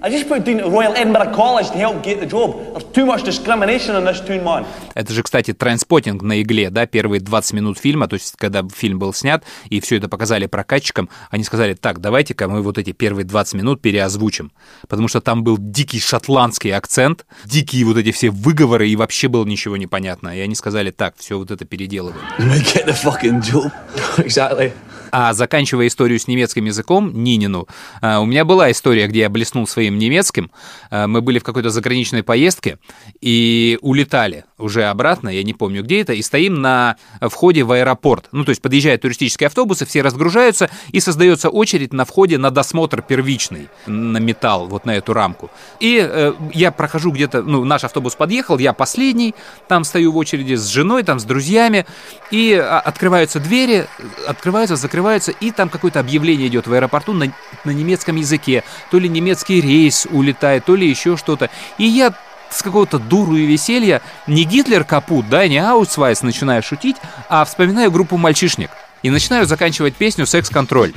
[0.00, 0.28] I went to Craigie, Craig Newton.
[0.28, 2.56] I just put down to Royal Edinburgh College to help get the job.
[2.72, 4.66] There's too much discrimination in this town, man.
[4.94, 8.98] Это же, кстати, транспотинг на игле, да, первые 20 минут фильма, то есть когда фильм
[8.98, 13.24] был снят, и все это показали прокатчикам, они сказали, так, давайте-ка мы вот эти первые
[13.24, 14.52] 20 минут переозвучим,
[14.88, 19.44] потому что там был дикий шотландский акцент, дикие вот эти все выговоры, и вообще было
[19.44, 20.36] ничего не понятно.
[20.36, 22.20] И они сказали, так, все вот это переделываем.
[22.38, 23.72] Get the fucking job.
[24.18, 24.72] exactly.
[25.10, 27.68] А заканчивая историю с немецким языком, Нинину,
[28.00, 30.50] а, у меня была история, где я блеснул своим немецким.
[30.90, 32.78] А, Мы были в какой-то заграничной поездке
[33.20, 38.28] и улетали уже обратно, я не помню где это, и стоим на входе в аэропорт.
[38.32, 43.02] Ну, то есть подъезжают туристические автобусы, все разгружаются, и создается очередь на входе на досмотр
[43.02, 45.50] первичный, на металл, вот на эту рамку.
[45.80, 49.34] И э, я прохожу где-то, ну, наш автобус подъехал, я последний,
[49.68, 51.86] там стою в очереди с женой, там с друзьями,
[52.30, 53.86] и а, открываются двери,
[54.26, 54.97] открываются, закрываются,
[55.40, 57.32] и там какое-то объявление идет в аэропорту на,
[57.64, 58.64] на немецком языке.
[58.90, 61.50] То ли немецкий рейс улетает, то ли еще что-то.
[61.78, 62.14] И я
[62.50, 66.96] с какого-то дуру и веселья не Гитлер капут, да, не Аутсвайс начинаю шутить,
[67.28, 68.70] а вспоминаю группу «Мальчишник».
[69.02, 70.92] И начинаю заканчивать песню «Секс-контроль»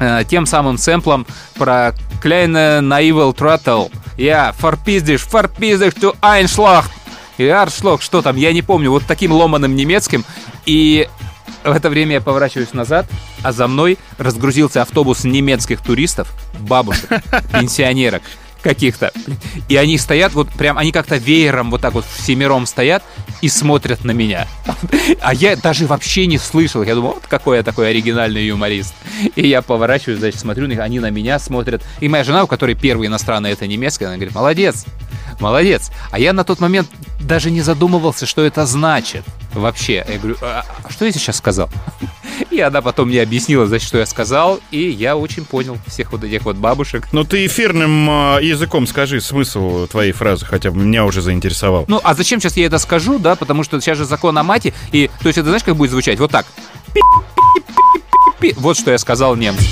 [0.00, 3.90] э, тем самым сэмплом про Kleine Naivel Trottel.
[4.16, 6.84] Я форпиздишь, форпиздишь, du Einschlag.
[7.38, 10.24] И Аршлог, что там, я не помню, вот таким ломаным немецким.
[10.64, 11.08] И
[11.64, 13.06] в это время я поворачиваюсь назад,
[13.42, 17.10] а за мной разгрузился автобус немецких туристов, бабушек,
[17.52, 18.22] пенсионерок
[18.66, 19.12] каких-то.
[19.68, 23.04] И они стоят, вот прям, они как-то веером вот так вот всемиром стоят
[23.40, 24.48] и смотрят на меня.
[25.20, 26.82] А я даже вообще не слышал.
[26.82, 28.94] Я думал, вот какой я такой оригинальный юморист.
[29.36, 31.82] И я поворачиваюсь, значит, смотрю на них, они на меня смотрят.
[32.00, 34.84] И моя жена, у которой первый иностранный это немецкий, она говорит, молодец,
[35.38, 35.92] молодец.
[36.10, 36.88] А я на тот момент
[37.20, 39.24] даже не задумывался, что это значит
[39.56, 40.04] вообще.
[40.08, 41.68] Я говорю, а, а что я сейчас сказал?
[42.50, 46.24] И она потом мне объяснила, значит, что я сказал, и я очень понял всех вот
[46.24, 47.08] этих вот бабушек.
[47.12, 51.84] Ну ты эфирным э, языком скажи смысл твоей фразы, хотя бы меня уже заинтересовал.
[51.88, 53.36] Ну, а зачем сейчас я это скажу, да?
[53.36, 56.18] Потому что сейчас же закон о мате, и, то есть это знаешь, как будет звучать?
[56.18, 56.46] Вот так.
[58.56, 59.64] Вот что я сказал немцу.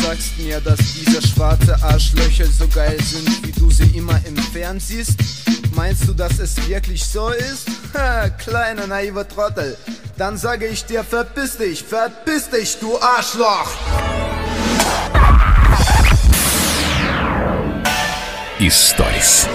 [0.00, 4.80] Sagst mir, dass diese schwarze Arschlöcher so geil sind, wie du sie immer im Fern
[4.80, 5.18] siehst?
[5.82, 7.66] Meinst du, dass es wirklich so ist?
[7.94, 9.78] Ha, kleiner naiver Trottel.
[10.18, 13.70] Dann sage ich dir, verpiss dich, verpiss dich, du Arschloch!
[18.58, 19.48] Историс.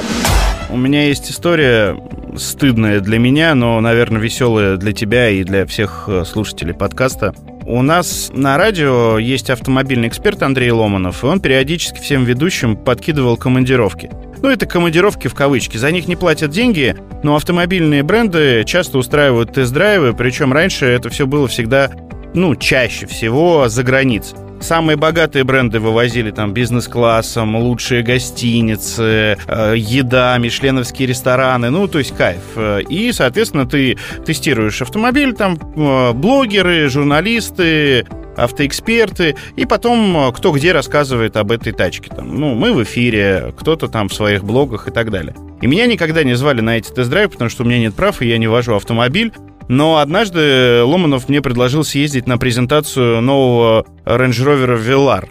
[0.71, 1.95] У меня есть история
[2.35, 7.35] стыдная для меня, но, наверное, веселая для тебя и для всех э, слушателей подкаста.
[7.67, 13.37] У нас на радио есть автомобильный эксперт Андрей Ломанов, и он периодически всем ведущим подкидывал
[13.37, 14.09] командировки.
[14.41, 15.77] Ну, это командировки в кавычки.
[15.77, 21.25] За них не платят деньги, но автомобильные бренды часто устраивают тест-драйвы, причем раньше это все
[21.25, 21.91] было всегда,
[22.33, 24.37] ну, чаще всего за границей.
[24.61, 32.15] Самые богатые бренды вывозили там бизнес-классом, лучшие гостиницы, э, еда, мишленовские рестораны, ну, то есть
[32.15, 32.41] кайф.
[32.55, 40.71] Э, И, соответственно, ты тестируешь автомобиль, там э, блогеры, журналисты, автоэксперты, и потом кто где
[40.71, 42.09] рассказывает об этой тачке.
[42.13, 45.35] Там, ну, мы в эфире, кто-то там в своих блогах и так далее.
[45.61, 48.27] И меня никогда не звали на эти тест-драйвы, потому что у меня нет прав, и
[48.27, 49.31] я не вожу автомобиль.
[49.67, 55.29] Но однажды Ломанов мне предложил съездить на презентацию нового Range Rover Velar.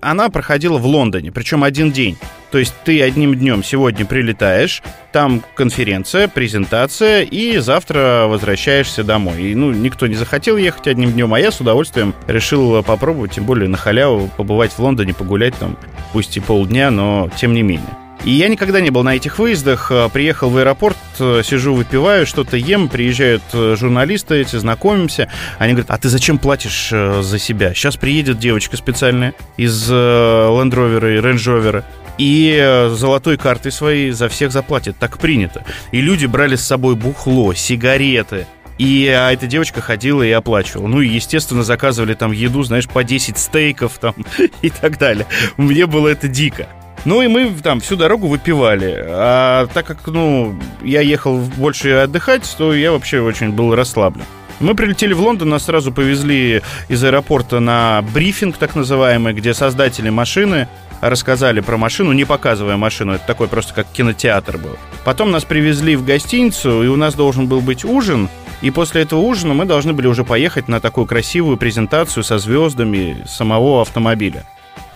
[0.00, 2.16] Она проходила в Лондоне, причем один день.
[2.50, 9.42] То есть ты одним днем сегодня прилетаешь, там конференция, презентация, и завтра возвращаешься домой.
[9.42, 13.44] И, ну, никто не захотел ехать одним днем, а я с удовольствием решил попробовать, тем
[13.46, 15.76] более на халяву, побывать в Лондоне, погулять там,
[16.12, 18.05] пусть и полдня, но тем не менее.
[18.26, 19.92] И я никогда не был на этих выездах.
[19.92, 25.30] А, Приехал в аэропорт, э, сижу, выпиваю, что-то ем, приезжают э, журналисты эти, знакомимся.
[25.58, 27.72] Они говорят, а ты зачем платишь за себя?
[27.72, 31.84] Сейчас приедет девочка специальная из Land Rover и Range Rover
[32.18, 34.96] и золотой картой своей за всех заплатит.
[34.98, 35.64] Так принято.
[35.92, 38.48] И люди брали с собой бухло, сигареты.
[38.78, 40.86] И а, эта девочка ходила и оплачивала.
[40.86, 44.14] Ну и, естественно, заказывали там еду, знаешь, по 10 стейков там
[44.62, 45.26] и так далее.
[45.56, 46.66] Мне было это дико.
[47.06, 49.04] Ну и мы там всю дорогу выпивали.
[49.06, 54.24] А так как, ну, я ехал больше отдыхать, то я вообще очень был расслаблен.
[54.58, 60.10] Мы прилетели в Лондон, нас сразу повезли из аэропорта на брифинг, так называемый, где создатели
[60.10, 60.66] машины
[61.00, 63.12] рассказали про машину, не показывая машину.
[63.12, 64.76] Это такой просто как кинотеатр был.
[65.04, 68.28] Потом нас привезли в гостиницу, и у нас должен был быть ужин.
[68.62, 73.22] И после этого ужина мы должны были уже поехать на такую красивую презентацию со звездами
[73.28, 74.44] самого автомобиля.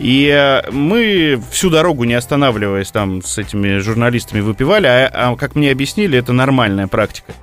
[0.00, 5.54] И э, мы всю дорогу, не останавливаясь там с этими журналистами, выпивали, а, а как
[5.54, 7.34] мне объяснили, это нормальная практика.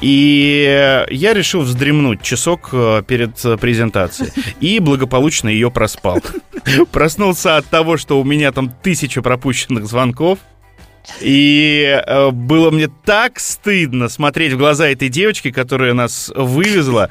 [0.00, 4.30] И я решил вздремнуть часок э, перед э, презентацией.
[4.60, 6.20] И благополучно ее проспал.
[6.92, 10.38] Проснулся от того, что у меня там тысяча пропущенных звонков.
[11.20, 17.08] И э, было мне так стыдно смотреть в глаза этой девочки, которая нас вывезла.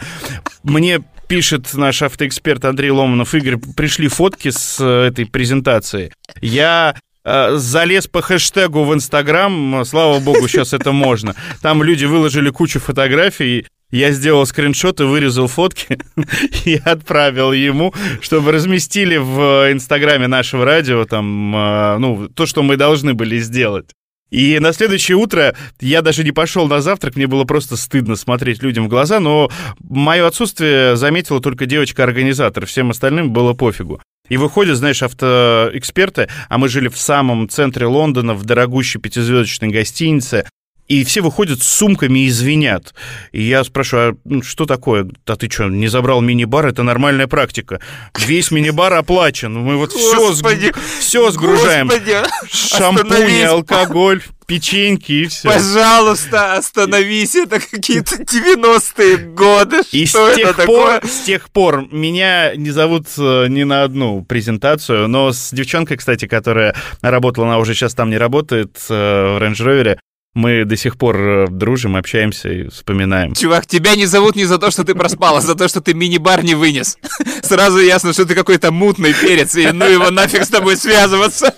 [0.63, 6.11] Мне пишет наш автоэксперт Андрей Ломанов, Игорь, пришли фотки с э, этой презентации.
[6.41, 11.35] Я э, залез по хэштегу в Инстаграм, слава богу, сейчас это можно.
[11.61, 15.97] Там люди выложили кучу фотографий, я сделал скриншоты, вырезал фотки
[16.65, 22.77] и отправил ему, чтобы разместили в Инстаграме нашего радио там, э, ну, то, что мы
[22.77, 23.91] должны были сделать.
[24.31, 28.63] И на следующее утро я даже не пошел на завтрак, мне было просто стыдно смотреть
[28.63, 34.01] людям в глаза, но мое отсутствие заметила только девочка-организатор, всем остальным было пофигу.
[34.27, 40.47] И выходят, знаешь, автоэксперты, а мы жили в самом центре Лондона, в дорогущей пятизвездочной гостинице,
[40.87, 42.93] и все выходят с сумками и звенят.
[43.31, 45.07] И я спрашиваю, а ну, что такое?
[45.25, 46.67] А ты что, не забрал мини-бар?
[46.67, 47.79] Это нормальная практика.
[48.17, 49.53] Весь мини-бар оплачен.
[49.53, 51.87] Мы вот все, Господи, все сгружаем.
[51.87, 52.17] Господи,
[52.51, 55.49] Шампунь, алкоголь, печеньки и все.
[55.49, 59.81] Пожалуйста, остановись, это какие-то 90-е годы.
[59.91, 61.09] И Что с тех, это пор, такое?
[61.09, 66.27] с тех пор меня не зовут э, ни на одну презентацию, но с девчонкой, кстати,
[66.27, 69.97] которая работала, она уже сейчас там не работает, э, в Range Rover,
[70.35, 73.33] мы до сих пор э, дружим, общаемся и вспоминаем.
[73.33, 75.93] Чувак, тебя не зовут не за то, что ты проспал, а за то, что ты
[75.93, 76.97] мини-бар не вынес.
[77.41, 81.55] Сразу ясно, что ты какой-то мутный перец, и ну его нафиг с тобой связываться.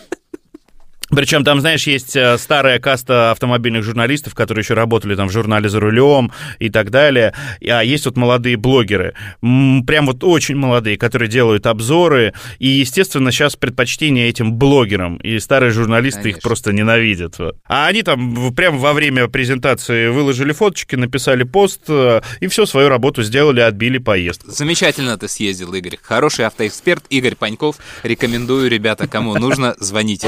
[1.09, 5.69] Причем там, знаешь, есть э, старая каста автомобильных журналистов, которые еще работали там в журнале
[5.69, 7.33] «За рулем» и так далее.
[7.65, 12.33] А есть вот молодые блогеры, прям вот очень молодые, которые делают обзоры.
[12.59, 15.17] И, естественно, сейчас предпочтение этим блогерам.
[15.17, 16.41] И старые журналисты их Конечно.
[16.41, 17.35] просто ненавидят.
[17.67, 22.89] А они там прям во время презентации выложили фоточки, написали пост, э, и все, свою
[22.89, 24.51] работу сделали, отбили поездку.
[24.51, 25.97] Замечательно ты съездил, Игорь.
[26.01, 27.77] Хороший автоэксперт Игорь Паньков.
[28.03, 30.27] Рекомендую, ребята, кому нужно, звоните.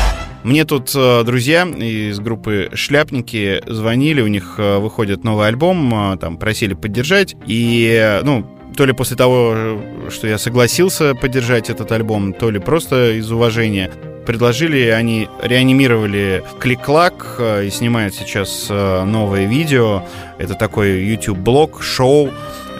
[0.43, 6.17] Мне тут э, друзья из группы «Шляпники» звонили, у них э, выходит новый альбом, э,
[6.17, 9.79] там просили поддержать, и, ну, то ли после того,
[10.09, 13.91] что я согласился поддержать этот альбом, то ли просто из уважения,
[14.25, 20.03] предложили, они реанимировали клик-клак и снимают сейчас новое видео.
[20.37, 22.29] Это такой YouTube-блог, шоу.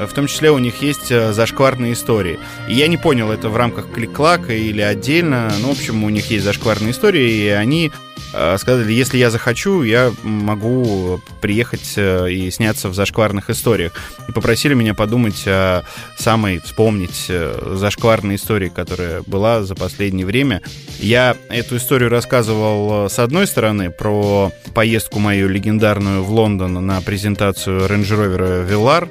[0.02, 2.40] Э, В том числе у них есть э, зашкварные истории.
[2.68, 5.52] И я не понял, это в рамках клик-клака или отдельно.
[5.62, 7.92] Ну, в общем, у них есть зашкварные истории, и они
[8.34, 13.94] э, сказали, если я захочу, я могу приехать и сняться в зашкварных историях.
[14.28, 15.84] И попросили меня подумать о
[16.18, 17.32] самой, вспомнить
[17.66, 20.62] зашкварной истории, которая была за последнее время.
[21.00, 27.88] Я эту историю рассказывал с одной стороны про поездку мою легендарную в Лондон на презентацию
[27.88, 29.10] Range Rover Velar,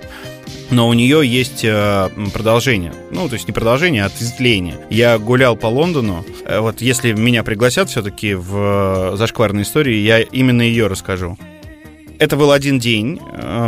[0.70, 2.92] но у нее есть э, продолжение.
[3.10, 4.78] Ну, то есть не продолжение, а ответвление.
[4.90, 6.24] Я гулял по Лондону.
[6.44, 11.36] Э, Вот если меня пригласят все-таки в э, зашкварные истории, я именно ее расскажу.
[12.18, 13.18] Это был один день.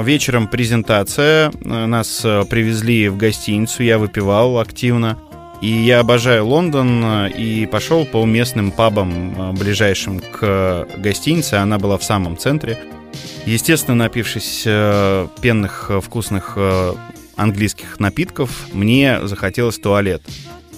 [0.03, 1.51] Вечером презентация.
[1.65, 3.83] Нас привезли в гостиницу.
[3.83, 5.19] Я выпивал активно.
[5.63, 11.55] И я обожаю Лондон э, и пошел по местным пабам, э, ближайшим к гостинице.
[11.55, 12.79] Она была в самом центре.
[13.47, 16.95] Естественно, напившись э, пенных э, вкусных э,
[17.37, 20.23] английских напитков, мне захотелось туалет.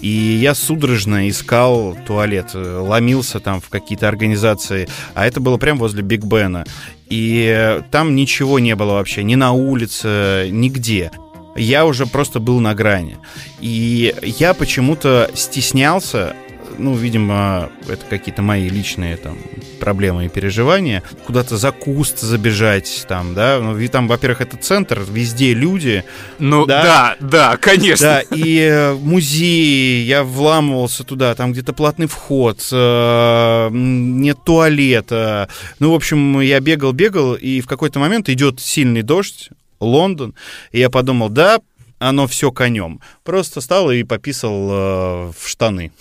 [0.01, 5.79] И я судорожно искал туалет, э, ломился там в какие-то организации, а это было прямо
[5.79, 6.63] возле Биг Бена.
[7.09, 11.11] И э, там ничего не было вообще, ни на улице, нигде.
[11.55, 13.17] Я уже просто был на грани.
[13.59, 16.35] И я почему-то стеснялся,
[16.77, 19.37] ну, видимо, это какие-то мои личные там
[19.79, 25.01] проблемы и переживания, куда-то за куст забежать там, да, ну, и там, во-первых, это центр,
[25.07, 26.03] везде люди.
[26.39, 26.83] Ну Да.
[26.83, 28.23] да, да, конечно.
[28.29, 35.49] Да, и э, музей, я вламывался туда, там где-то платный вход, э, нет туалета.
[35.79, 39.49] Ну, в общем, я бегал, бегал, и в какой-то момент идет сильный дождь,
[39.79, 40.35] Лондон,
[40.71, 41.59] и я подумал, да,
[41.99, 43.01] оно все конем.
[43.23, 45.91] Просто стал и пописал э, в штаны.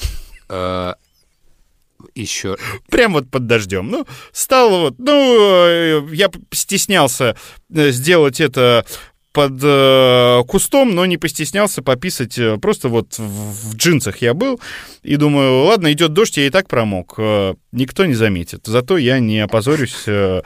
[0.49, 0.95] Э,
[2.15, 2.57] Еще.
[2.91, 3.89] Прям вот под дождем.
[3.89, 7.37] Ну, стал вот, ну, э, я стеснялся
[7.73, 8.85] э, сделать это
[9.35, 12.39] под э, кустом, но не постеснялся пописать.
[12.39, 14.61] э, Просто вот в, в джинсах я был.
[15.03, 17.15] И думаю, ладно, идет дождь, я и так промок.
[17.19, 18.61] Э, никто не заметит.
[18.65, 20.43] Зато я не опозорюсь, э,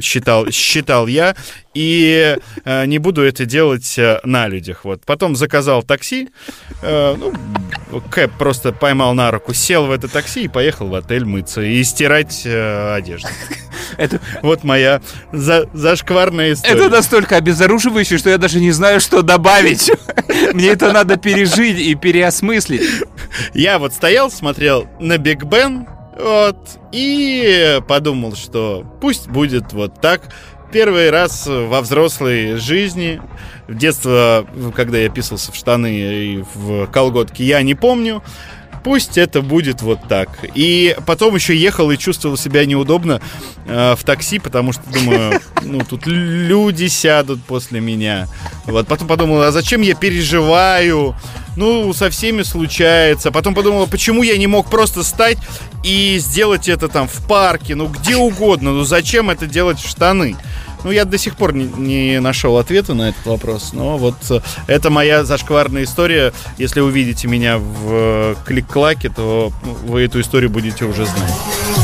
[0.00, 1.36] считал, считал я.
[1.74, 4.86] И э, не буду это делать э, на людях.
[4.86, 5.04] Вот.
[5.04, 6.30] Потом заказал такси.
[6.82, 11.26] Э, ну, Кэп просто поймал на руку, сел в это такси и поехал в отель
[11.26, 13.28] мыться и стирать э, одежду.
[13.96, 15.00] Это, Вот моя
[15.32, 16.74] за- зашкварная история.
[16.74, 19.90] это настолько обезоруживающе, что я даже не знаю, что добавить.
[20.54, 22.82] Мне это надо пережить и переосмыслить.
[23.54, 25.86] Я вот стоял, смотрел на Биг Бен,
[26.18, 26.56] вот,
[26.92, 30.22] и подумал, что пусть будет вот так.
[30.72, 33.20] Первый раз во взрослой жизни,
[33.66, 38.22] в детство, когда я писался в штаны и в колготки, я не помню.
[38.82, 40.30] Пусть это будет вот так.
[40.54, 43.20] И потом еще ехал и чувствовал себя неудобно
[43.66, 48.28] э, в такси, потому что думаю, ну тут люди сядут после меня.
[48.64, 51.14] Вот потом подумал, а зачем я переживаю?
[51.56, 53.32] Ну, со всеми случается.
[53.32, 55.36] Потом подумал, почему я не мог просто стать
[55.82, 58.72] и сделать это там в парке, ну где угодно.
[58.72, 60.36] Ну зачем это делать в штаны?
[60.84, 63.72] Ну, я до сих пор не, не нашел ответа на этот вопрос.
[63.72, 66.32] Но вот э, это моя зашкварная история.
[66.58, 69.52] Если увидите меня в э, клик-клаке, то
[69.84, 71.79] вы эту историю будете уже знать.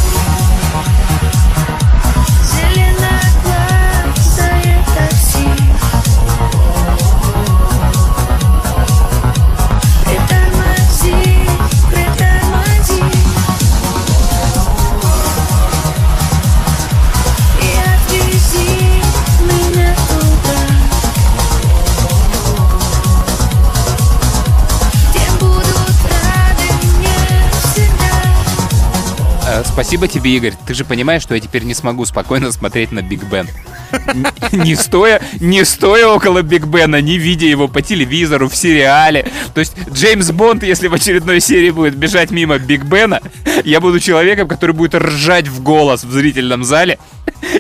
[29.77, 30.55] Спасибо тебе, Игорь.
[30.67, 33.47] Ты же понимаешь, что я теперь не смогу спокойно смотреть на Биг Бен.
[34.51, 39.31] Не стоя, не стоя около Биг Бена, не видя его по телевизору, в сериале.
[39.53, 43.21] То есть Джеймс Бонд, если в очередной серии будет бежать мимо Биг Бена,
[43.65, 46.99] я буду человеком, который будет ржать в голос в зрительном зале,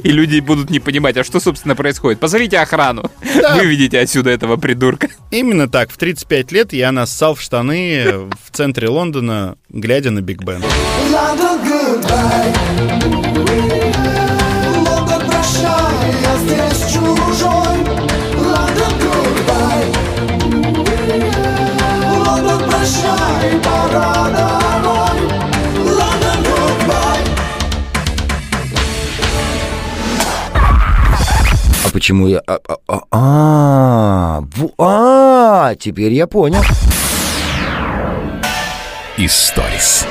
[0.02, 2.18] и люди будут не понимать, а что, собственно, происходит.
[2.18, 3.10] Позовите охрану,
[3.54, 5.10] выведите отсюда этого придурка.
[5.30, 5.90] Именно так.
[5.90, 10.62] В 35 лет я нассал в штаны в центре Лондона, глядя на Биг Бен.
[11.12, 12.05] London, goodbye.
[14.86, 17.78] Лондон, прощай, я здесь чужой.
[18.36, 19.88] Лондон, goodbye.
[22.24, 25.18] Лондон, прощай, пора домой.
[25.78, 27.24] Лондон, goodbye.
[31.84, 32.40] А почему я...
[32.46, 34.42] А, а, а, а,
[34.78, 36.62] а, теперь я понял.
[39.16, 40.07] Историс.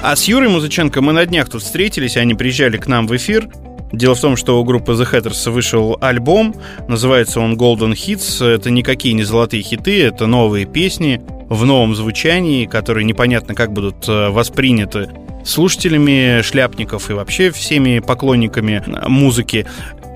[0.00, 3.48] А с Юрой Музыченко мы на днях тут встретились, они приезжали к нам в эфир.
[3.92, 6.54] Дело в том, что у группы The Hatters вышел альбом,
[6.88, 8.46] называется он Golden Hits.
[8.46, 14.08] Это никакие не золотые хиты, это новые песни в новом звучании, которые непонятно как будут
[14.08, 15.08] э, восприняты
[15.44, 19.66] слушателями шляпников и вообще всеми поклонниками э, музыки.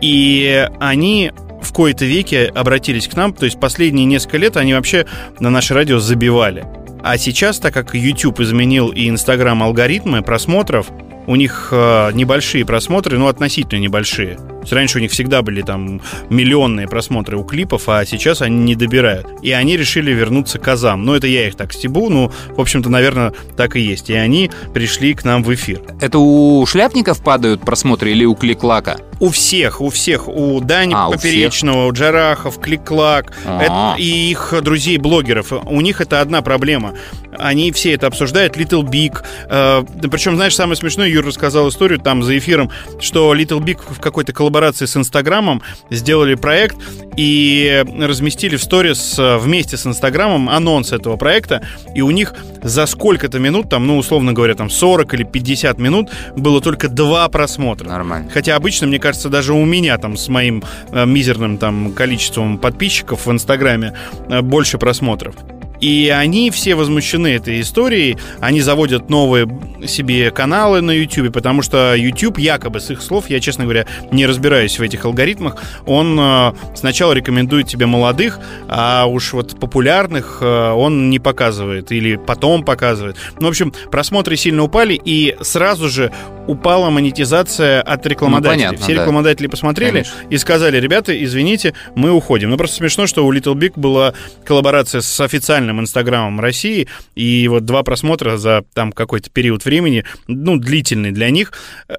[0.01, 5.07] И они в кои-то веке обратились к нам, то есть последние несколько лет они вообще
[5.41, 6.65] на наше радио забивали.
[7.03, 10.91] А сейчас, так как YouTube изменил и Instagram алгоритмы просмотров,
[11.27, 14.39] у них э, небольшие просмотры, ну, относительно небольшие.
[14.63, 16.01] Есть раньше у них всегда были там
[16.31, 19.27] миллионные просмотры у клипов, а сейчас они не добирают.
[19.43, 21.05] И они решили вернуться к азам.
[21.05, 24.11] Ну, это я их так стебу, ну, в общем-то, наверное, так и есть.
[24.11, 25.81] И они пришли к нам в эфир.
[26.01, 28.99] Это у шляпников падают просмотры или у клик-лака?
[29.21, 33.63] У всех, у всех, у Дани А, у Поперечного, у Джарахов, Клик-Клак А.
[33.63, 35.53] это- и их друзей-блогеров.
[35.53, 36.95] У них это одна проблема.
[37.39, 38.57] Они все это обсуждают.
[38.57, 39.23] Little Big.
[39.49, 44.01] э, причем, знаешь, самое смешное, Юра рассказал историю там за эфиром, что Little Big в
[44.01, 46.77] какой-то коллаборации с Инстаграмом сделали проект
[47.17, 51.63] и разместили в сторис э, вместе с Инстаграмом анонс этого проекта.
[51.95, 56.11] И у них за сколько-то минут, там, ну, условно говоря, там 40 или 50 минут
[56.37, 57.89] было только два просмотра.
[57.89, 58.31] Нормально.
[58.31, 63.27] Хотя обычно, мне кажется, даже у меня там с моим э, мизерным там количеством подписчиков
[63.27, 63.95] в Инстаграме
[64.29, 65.35] э, больше просмотров.
[65.83, 68.17] И они все возмущены этой историей.
[68.41, 69.49] Они заводят новые
[69.87, 74.25] себе каналы на YouTube, потому что YouTube, якобы с их слов, я, честно говоря, не
[74.27, 80.71] разбираюсь в этих алгоритмах, он э, сначала рекомендует тебе молодых, а уж вот популярных э,
[80.71, 83.17] он не показывает или потом показывает.
[83.41, 86.13] Ну, в общем, просмотры сильно упали, и сразу же
[86.47, 88.65] упала монетизация от рекламодателей.
[88.65, 89.01] Ну, понятно, Все да.
[89.01, 90.15] рекламодатели посмотрели Конечно.
[90.31, 92.51] и сказали, ребята, извините, мы уходим.
[92.51, 94.15] Ну, просто смешно, что у Little Big была
[94.45, 100.05] коллаборация с официальным официальным инстаграмом России, и вот два просмотра за там какой-то период времени,
[100.27, 101.53] ну, длительный для них,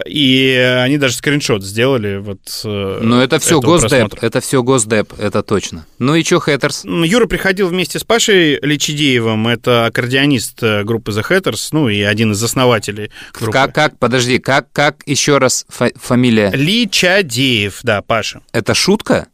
[0.08, 0.52] и
[0.84, 4.26] они даже скриншот сделали вот э, Но это все госдеп, просмотра.
[4.26, 5.86] это все госдеп, это точно.
[6.00, 6.86] Ну и чё, Хэттерс?
[6.86, 12.32] Юра приходил вместе с Пашей Личидеевым, это аккордеонист э, группы The Hatters, ну и один
[12.32, 13.52] из основателей группы.
[13.52, 16.52] Как, как, подожди, как, как еще раз фа- фамилия?
[16.54, 18.42] Личадеев, да, Паша.
[18.52, 19.28] Это шутка?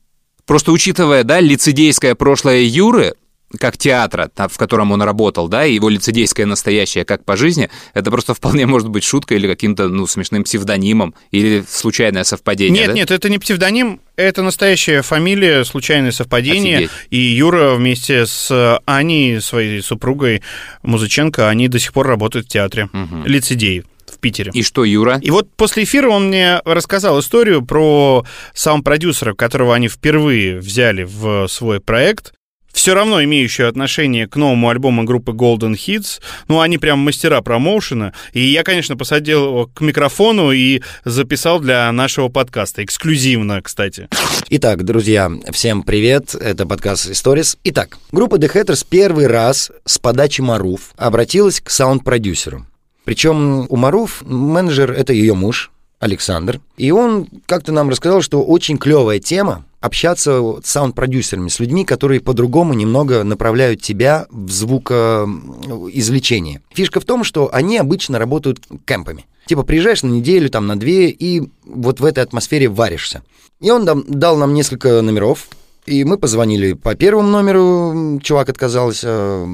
[0.46, 3.14] Просто учитывая, да, лицедейское прошлое Юры,
[3.58, 8.12] как театра, в котором он работал, да, и его лицедейское настоящее, как по жизни, это
[8.12, 12.94] просто вполне может быть шуткой или каким-то, ну, смешным псевдонимом, или случайное совпадение, Нет, да?
[12.94, 16.78] нет, это не псевдоним, это настоящая фамилия, случайное совпадение.
[16.78, 16.92] Офигеть.
[17.10, 20.44] И Юра вместе с Аней, своей супругой
[20.84, 22.90] Музыченко, они до сих пор работают в театре.
[23.26, 24.52] Лицедей в Питере.
[24.54, 25.20] И что, Юра?
[25.22, 31.48] И вот после эфира он мне рассказал историю про саунд-продюсера, которого они впервые взяли в
[31.48, 32.34] свой проект.
[32.80, 36.22] Все равно имеющую отношение к новому альбому группы Golden Hits.
[36.48, 38.14] Ну, они прям мастера промоушена.
[38.32, 42.82] И я, конечно, посадил его к микрофону и записал для нашего подкаста.
[42.86, 44.08] Эксклюзивно, кстати.
[44.50, 47.58] Итак, друзья, всем привет, это подкаст Stories.
[47.66, 52.66] Итак, группа The Hatters первый раз с подачи Маруф обратилась к саунд-продюсеру.
[53.04, 55.70] Причем у Маруф менеджер— это ее муж,
[56.00, 56.60] Александр.
[56.78, 62.22] И он как-то нам рассказал, что очень клевая тема общаться с саунд-продюсерами, с людьми, которые
[62.22, 66.62] по-другому немного направляют тебя в звукоизвлечение.
[66.74, 69.26] Фишка в том, что они обычно работают кемпами.
[69.46, 73.24] Типа приезжаешь на неделю, там, на две, и вот в этой атмосфере варишься.
[73.60, 75.48] И он дам- дал нам несколько номеров,
[75.90, 79.46] и мы позвонили по первому номеру, чувак отказался,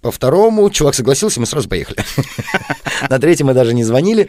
[0.00, 1.98] по второму, чувак согласился, мы сразу поехали.
[3.10, 4.28] На третьем мы даже не звонили.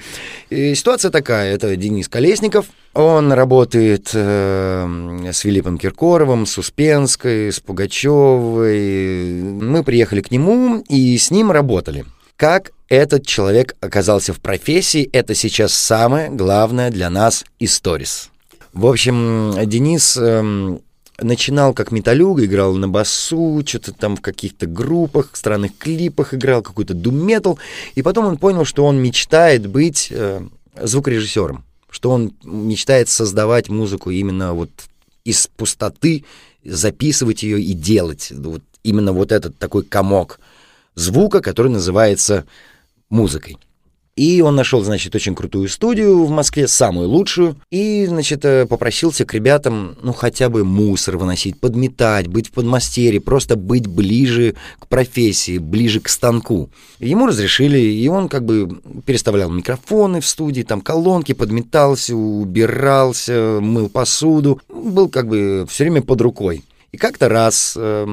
[0.50, 9.34] Ситуация такая, это Денис Колесников, он работает э, с Филиппом Киркоровым, с Успенской, с Пугачевой.
[9.34, 12.06] Мы приехали к нему и с ним работали.
[12.36, 18.30] Как этот человек оказался в профессии, это сейчас самое главное для нас из сторис.
[18.74, 20.82] В общем, Денис эм,
[21.20, 26.94] начинал как металюга, играл на басу, что-то там в каких-то группах, странных клипах играл, какой-то
[26.94, 27.60] дум-метал.
[27.96, 30.42] И потом он понял, что он мечтает быть э,
[30.82, 34.72] звукорежиссером, что он мечтает создавать музыку именно вот
[35.24, 36.26] из пустоты,
[36.64, 38.32] записывать ее и делать.
[38.32, 40.40] Вот именно вот этот такой комок
[40.96, 42.46] звука, который называется
[43.10, 43.58] музыкой.
[44.16, 49.26] И он нашел, значит, очень крутую студию в Москве, самую лучшую, и, значит, э, попросился
[49.26, 54.88] к ребятам, ну, хотя бы мусор выносить, подметать, быть в подмастерье, просто быть ближе к
[54.88, 56.70] профессии, ближе к станку.
[57.00, 63.90] Ему разрешили, и он как бы переставлял микрофоны в студии, там колонки, подметался, убирался, мыл
[63.90, 66.64] посуду, был как бы все время под рукой.
[66.92, 68.06] И как-то раз э,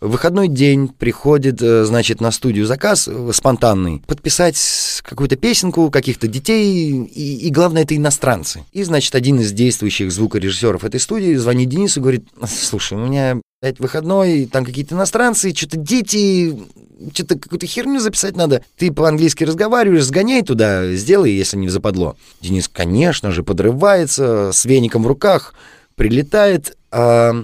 [0.00, 4.56] в выходной день приходит, э, значит, на студию заказ э, спонтанный, подписать
[5.02, 8.64] какую-то песенку каких-то детей, и, и главное, это иностранцы.
[8.72, 13.40] И, значит, один из действующих звукорежиссеров этой студии звонит Денису и говорит, слушай, у меня
[13.60, 16.56] блядь, выходной, там какие-то иностранцы, что-то дети,
[17.12, 18.62] что-то какую-то херню записать надо.
[18.76, 22.16] Ты по-английски разговариваешь, сгоняй туда, сделай, если не западло.
[22.40, 25.54] Денис, конечно же, подрывается, с веником в руках,
[25.96, 27.34] прилетает, а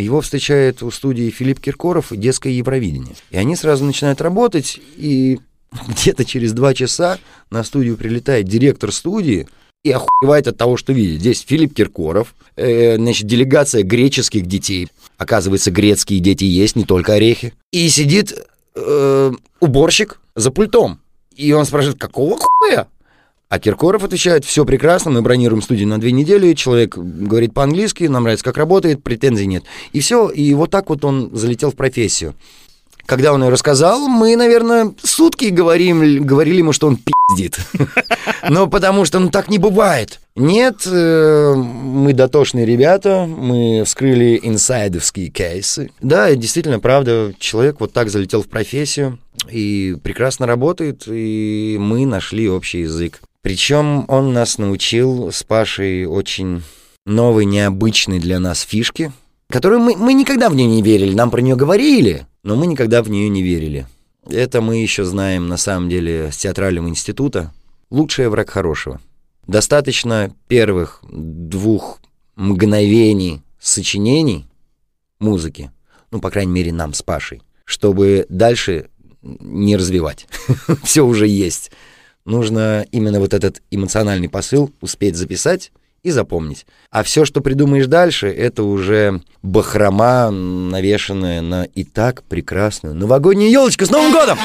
[0.00, 3.14] его встречает у студии Филипп Киркоров и детское Евровидение.
[3.30, 5.40] И они сразу начинают работать, и
[5.88, 7.18] где-то через два часа
[7.50, 9.46] на студию прилетает директор студии
[9.82, 11.20] и охуевает от того, что видит.
[11.20, 14.88] Здесь Филипп Киркоров, э, значит, делегация греческих детей.
[15.18, 17.52] Оказывается, грецкие дети есть, не только орехи.
[17.70, 18.34] И сидит
[18.74, 21.00] э, уборщик за пультом.
[21.36, 22.88] И он спрашивает, какого хуя?
[23.48, 28.24] А Киркоров отвечает, все прекрасно, мы бронируем студию на две недели, человек говорит по-английски, нам
[28.24, 29.64] нравится, как работает, претензий нет.
[29.92, 32.34] И все, и вот так вот он залетел в профессию.
[33.06, 37.58] Когда он ее рассказал, мы, наверное, сутки говорим, говорили ему, что он пиздит.
[38.48, 40.20] Но потому что, ну, так не бывает.
[40.36, 45.90] Нет, э, мы дотошные ребята, мы вскрыли инсайдовские кейсы.
[46.00, 49.18] Да, действительно, правда, человек вот так залетел в профессию
[49.50, 53.20] и прекрасно работает, и мы нашли общий язык.
[53.44, 56.62] Причем он нас научил с Пашей очень
[57.04, 59.12] новой, необычной для нас фишки,
[59.50, 61.14] которую мы, мы никогда в нее не верили.
[61.14, 63.86] Нам про нее говорили, но мы никогда в нее не верили.
[64.26, 67.52] Это мы еще знаем на самом деле с театрального института.
[67.90, 68.98] Лучший враг хорошего.
[69.46, 72.00] Достаточно первых двух
[72.36, 74.46] мгновений сочинений
[75.18, 75.70] музыки,
[76.10, 78.88] ну, по крайней мере, нам с Пашей, чтобы дальше
[79.20, 80.28] не развивать.
[80.82, 81.70] Все уже есть.
[82.24, 85.72] Нужно именно вот этот эмоциональный посыл успеть записать
[86.02, 86.66] и запомнить.
[86.90, 93.84] А все, что придумаешь дальше, это уже бахрома, навешанная на и так прекрасную новогоднюю елочку
[93.84, 94.38] с Новым годом!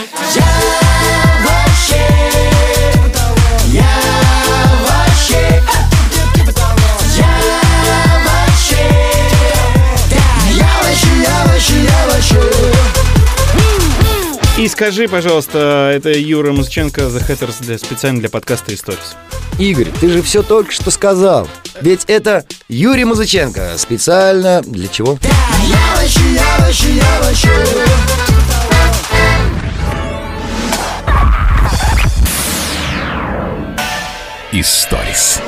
[14.60, 19.16] И скажи, пожалуйста, это Юра Музыченко, The Hatters, для, специально для подкаста Stories.
[19.58, 21.48] Игорь, ты же все только что сказал.
[21.80, 23.78] Ведь это Юрий Музыченко.
[23.78, 25.18] Специально для чего?
[34.52, 35.42] Историс.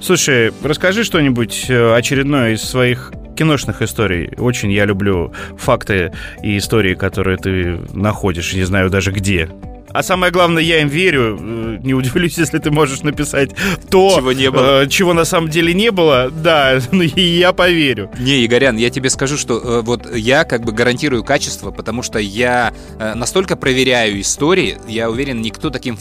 [0.00, 3.10] Слушай, расскажи что-нибудь э, очередное из своих
[3.42, 4.30] киношных историй.
[4.38, 6.12] Очень я люблю факты
[6.44, 9.48] и истории, которые ты находишь, не знаю даже где.
[9.94, 11.36] А самое главное, я им верю.
[11.38, 13.50] Э, Не удивлюсь, если ты можешь написать
[13.90, 14.84] то, Чего не было.
[14.84, 16.30] э, чего на самом деле не было.
[16.30, 18.10] Да, ну и я поверю.
[18.18, 22.18] Не, Игорян, я тебе скажу, что э, вот я как бы гарантирую качество, потому что
[22.20, 25.96] я э, настолько проверяю истории, я уверен, никто таким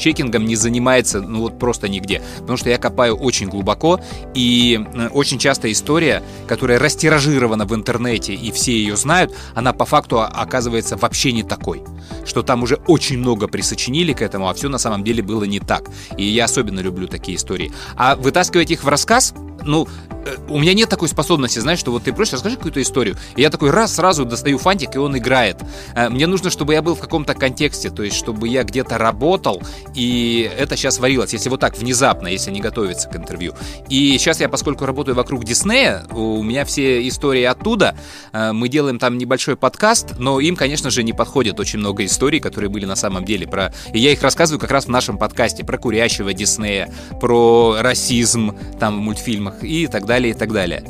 [0.00, 2.22] факт-чекингом не занимается, ну вот просто нигде.
[2.40, 4.00] Потому что я копаю очень глубоко,
[4.34, 9.84] и э, очень часто история, которая растиражирована в интернете, и все ее знают, она по
[9.84, 11.82] факту о- оказывается вообще не такой.
[12.24, 15.60] Что там уже очень много присочинили к этому, а все на самом деле было не
[15.60, 15.90] так.
[16.16, 17.72] И я особенно люблю такие истории.
[17.96, 19.34] А вытаскивать их в рассказ,
[19.64, 19.88] ну,
[20.26, 23.16] э, у меня нет такой способности, знаешь, что вот ты просишь, расскажи какую-то историю.
[23.36, 25.58] И я такой раз сразу достаю фантик, и он играет.
[25.94, 29.62] Э, Мне нужно, чтобы я был в каком-то контексте, то есть чтобы я где-то работал,
[29.94, 33.54] и это сейчас варилось, если вот так внезапно, если не готовиться к интервью.
[33.88, 37.94] И сейчас я, поскольку работаю вокруг Диснея, у меня все истории оттуда,
[38.32, 42.40] Э, мы делаем там небольшой подкаст, но им, конечно же, не подходит очень много историй,
[42.40, 43.72] которые были на самом деле про...
[43.92, 48.98] И я их рассказываю как раз в нашем подкасте про курящего Диснея, про расизм там
[48.98, 50.84] в мультфильмах и так далее, и так далее.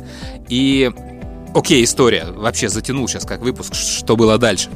[0.49, 0.91] И
[1.53, 2.27] Окей, история.
[2.31, 4.69] Вообще затянул сейчас как выпуск, что было дальше.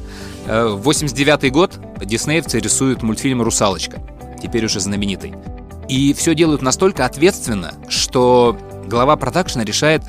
[0.46, 4.02] Э, 89 год диснеевцы рисуют мультфильм «Русалочка»,
[4.42, 5.34] теперь уже знаменитый.
[5.88, 8.58] И все делают настолько ответственно, что
[8.88, 10.04] глава продакшена решает,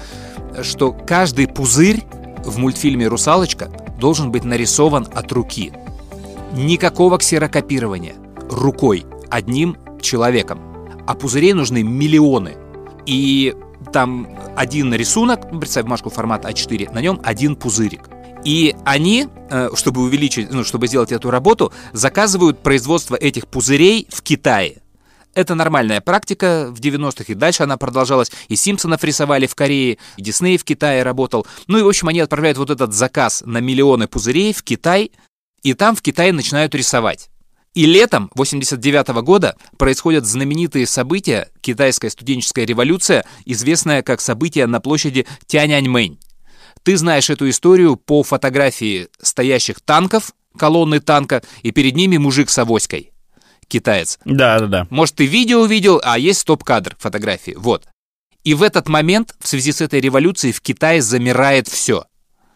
[0.62, 2.02] что каждый пузырь
[2.44, 3.70] в мультфильме «Русалочка»
[4.00, 5.72] должен быть нарисован от руки.
[6.52, 8.14] Никакого ксерокопирования.
[8.50, 9.04] Рукой.
[9.30, 10.60] Одним человеком.
[11.06, 12.56] А пузырей нужны миллионы.
[13.06, 13.54] И
[13.92, 18.08] там один рисунок, ну, представь бумажку формат А4, на нем один пузырик.
[18.44, 24.22] И они, э, чтобы увеличить, ну, чтобы сделать эту работу, заказывают производство этих пузырей в
[24.22, 24.82] Китае.
[25.34, 28.32] Это нормальная практика в 90-х, и дальше она продолжалась.
[28.48, 31.46] И Симпсонов рисовали в Корее, и Дисней в Китае работал.
[31.66, 35.10] Ну и, в общем, они отправляют вот этот заказ на миллионы пузырей в Китай,
[35.62, 37.28] и там в Китае начинают рисовать.
[37.76, 45.26] И летом 89 года происходят знаменитые события, китайская студенческая революция, известная как событие на площади
[45.44, 46.18] Тяньаньмэнь.
[46.82, 52.56] Ты знаешь эту историю по фотографии стоящих танков, колонны танка, и перед ними мужик с
[52.56, 53.12] авоськой,
[53.68, 54.18] китаец.
[54.24, 54.86] Да, да, да.
[54.88, 57.56] Может, ты видео увидел, а есть стоп-кадр фотографии.
[57.58, 57.86] Вот.
[58.42, 62.06] И в этот момент, в связи с этой революцией, в Китае замирает все.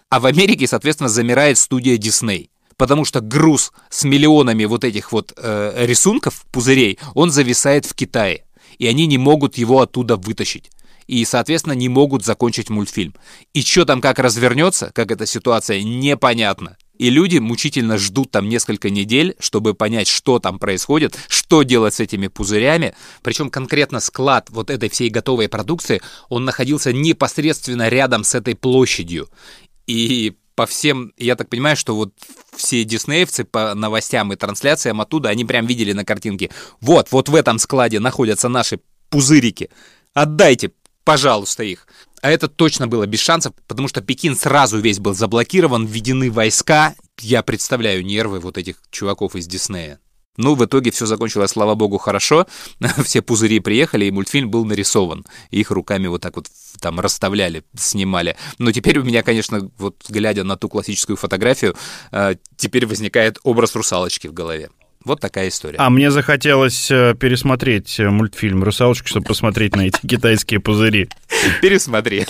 [0.08, 2.49] А в Америке, соответственно, замирает студия Дисней.
[2.81, 8.47] Потому что груз с миллионами вот этих вот э, рисунков, пузырей, он зависает в Китае.
[8.78, 10.70] И они не могут его оттуда вытащить.
[11.07, 13.14] И, соответственно, не могут закончить мультфильм.
[13.53, 16.78] И что там как развернется, как эта ситуация, непонятно.
[16.97, 22.01] И люди мучительно ждут там несколько недель, чтобы понять, что там происходит, что делать с
[22.01, 22.95] этими пузырями.
[23.20, 26.01] Причем конкретно склад вот этой всей готовой продукции,
[26.31, 29.28] он находился непосредственно рядом с этой площадью.
[29.87, 32.12] И по всем, я так понимаю, что вот
[32.61, 36.50] все диснеевцы по новостям и трансляциям оттуда, они прям видели на картинке,
[36.80, 39.70] вот, вот в этом складе находятся наши пузырики,
[40.14, 40.72] отдайте,
[41.04, 41.86] пожалуйста, их.
[42.22, 46.94] А это точно было без шансов, потому что Пекин сразу весь был заблокирован, введены войска.
[47.18, 49.98] Я представляю нервы вот этих чуваков из Диснея.
[50.41, 52.47] Ну, в итоге все закончилось, слава богу, хорошо.
[53.05, 55.26] Все пузыри приехали, и мультфильм был нарисован.
[55.51, 56.47] Их руками вот так вот
[56.80, 58.36] там расставляли, снимали.
[58.59, 61.76] Но теперь у меня, конечно, вот глядя на ту классическую фотографию,
[62.11, 64.70] э, теперь возникает образ русалочки в голове.
[65.05, 65.76] Вот такая история.
[65.78, 71.11] А мне захотелось э, пересмотреть э, мультфильм «Русалочка», чтобы посмотреть на эти китайские пузыри.
[71.61, 72.26] Пересмотри.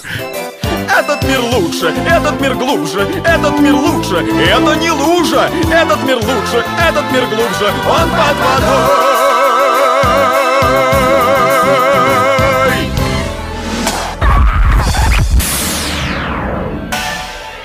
[1.11, 6.65] Этот мир лучше, этот мир глубже, этот мир лучше, это не лужа, этот мир лучше,
[6.89, 8.87] этот мир глубже, он под водой.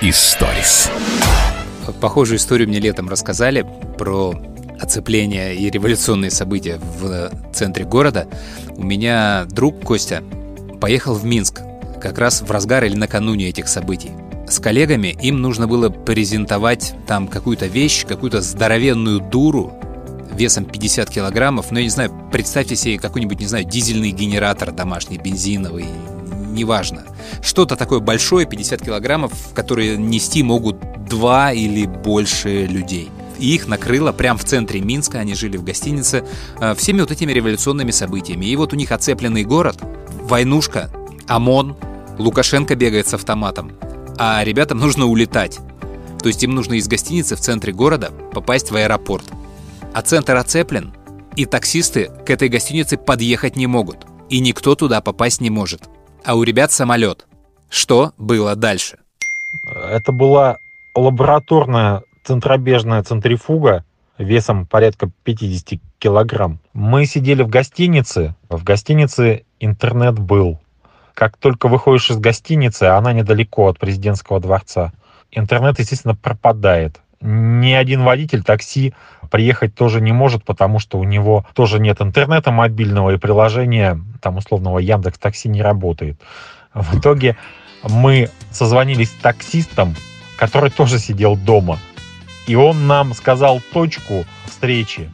[0.02, 0.90] Историс.
[2.02, 3.64] Похожую историю мне летом рассказали
[4.00, 4.34] про
[4.82, 8.28] оцепления и революционные события в центре города,
[8.72, 10.24] у меня друг Костя
[10.82, 11.62] поехал в Минск
[12.06, 14.12] как раз в разгар или накануне этих событий.
[14.48, 19.74] С коллегами им нужно было презентовать там какую-то вещь, какую-то здоровенную дуру
[20.32, 21.72] весом 50 килограммов.
[21.72, 25.86] Но я не знаю, представьте себе какой-нибудь, не знаю, дизельный генератор домашний, бензиновый,
[26.52, 27.06] неважно.
[27.42, 30.78] Что-то такое большое, 50 килограммов, которые нести могут
[31.10, 33.10] два или больше людей.
[33.40, 36.24] И их накрыло прямо в центре Минска, они жили в гостинице,
[36.60, 38.46] э, всеми вот этими революционными событиями.
[38.46, 39.78] И вот у них оцепленный город,
[40.22, 40.92] войнушка,
[41.28, 41.76] ОМОН,
[42.18, 43.74] Лукашенко бегает с автоматом,
[44.18, 45.60] а ребятам нужно улетать.
[46.22, 49.26] То есть им нужно из гостиницы в центре города попасть в аэропорт.
[49.94, 50.94] А центр оцеплен,
[51.36, 54.06] и таксисты к этой гостинице подъехать не могут.
[54.30, 55.84] И никто туда попасть не может.
[56.24, 57.28] А у ребят самолет.
[57.70, 58.98] Что было дальше?
[59.74, 60.58] Это была
[60.96, 63.84] лабораторная центробежная центрифуга
[64.18, 66.60] весом порядка 50 килограмм.
[66.74, 68.36] Мы сидели в гостинице.
[68.50, 70.60] В гостинице интернет был.
[71.16, 74.92] Как только выходишь из гостиницы, она недалеко от президентского дворца,
[75.32, 77.00] интернет, естественно, пропадает.
[77.22, 78.94] Ни один водитель такси
[79.32, 84.38] приехать тоже не может, потому что у него тоже нет интернета мобильного и приложения, там
[84.38, 86.20] условного Яндекс Такси не работает.
[86.74, 87.38] В итоге
[87.84, 89.96] мы созвонились с таксистом,
[90.38, 91.80] который тоже сидел дома.
[92.46, 95.10] И он нам сказал точку встречи.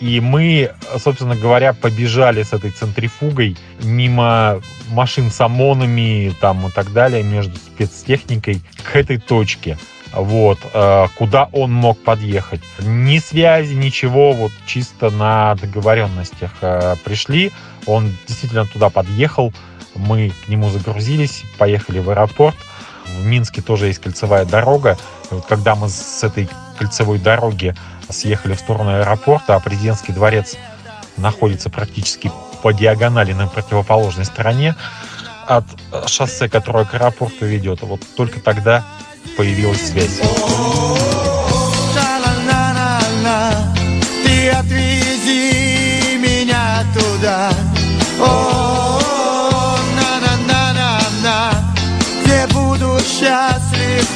[0.00, 6.92] И мы, собственно говоря, побежали с этой центрифугой мимо машин с ОМОНами там, и так
[6.92, 9.76] далее, между спецтехникой к этой точке.
[10.12, 12.60] Вот, э, куда он мог подъехать.
[12.80, 17.52] Ни связи, ничего, вот чисто на договоренностях э, пришли.
[17.86, 19.52] Он действительно туда подъехал.
[19.94, 22.56] Мы к нему загрузились, поехали в аэропорт.
[23.06, 24.96] В Минске тоже есть кольцевая дорога.
[25.30, 26.48] Вот когда мы с этой
[26.80, 27.74] кольцевой дороги
[28.08, 30.56] съехали в сторону аэропорта, а президентский дворец
[31.18, 34.74] находится практически по диагонали на противоположной стороне
[35.46, 35.64] от
[36.06, 37.82] шоссе, которое к аэропорту ведет.
[37.82, 38.82] Вот только тогда
[39.36, 40.20] появилась связь.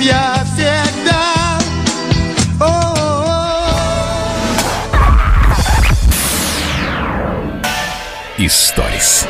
[0.01, 1.04] Я всегда.
[8.47, 9.27] Историс.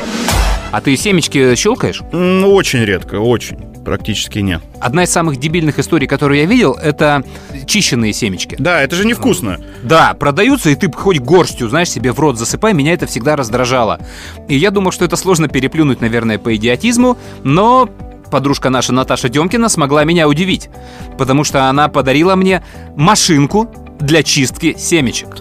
[0.73, 2.03] А ты семечки щелкаешь?
[2.11, 3.59] Ну, очень редко, очень.
[3.85, 4.61] Практически нет.
[4.81, 7.23] Одна из самых дебильных историй, которую я видел, это
[7.65, 8.57] чищенные семечки.
[8.59, 9.61] Да, это же невкусно.
[9.85, 12.75] Да, продаются, и ты хоть горстью, знаешь, себе в рот засыпай.
[12.75, 14.01] Меня это всегда раздражало.
[14.49, 17.89] И я думал, что это сложно переплюнуть, наверное, по идиотизму, но
[18.33, 20.71] подружка наша Наташа Демкина смогла меня удивить,
[21.19, 22.65] потому что она подарила мне
[22.97, 25.37] машинку для чистки семечек.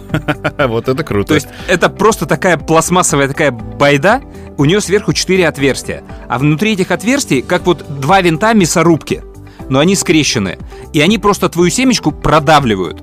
[0.58, 1.28] Вот это круто.
[1.28, 4.22] То есть это просто такая пластмассовая такая байда,
[4.56, 9.22] у нее сверху четыре отверстия, а внутри этих отверстий как вот два винта мясорубки,
[9.68, 10.58] но они скрещены,
[10.92, 13.02] и они просто твою семечку продавливают.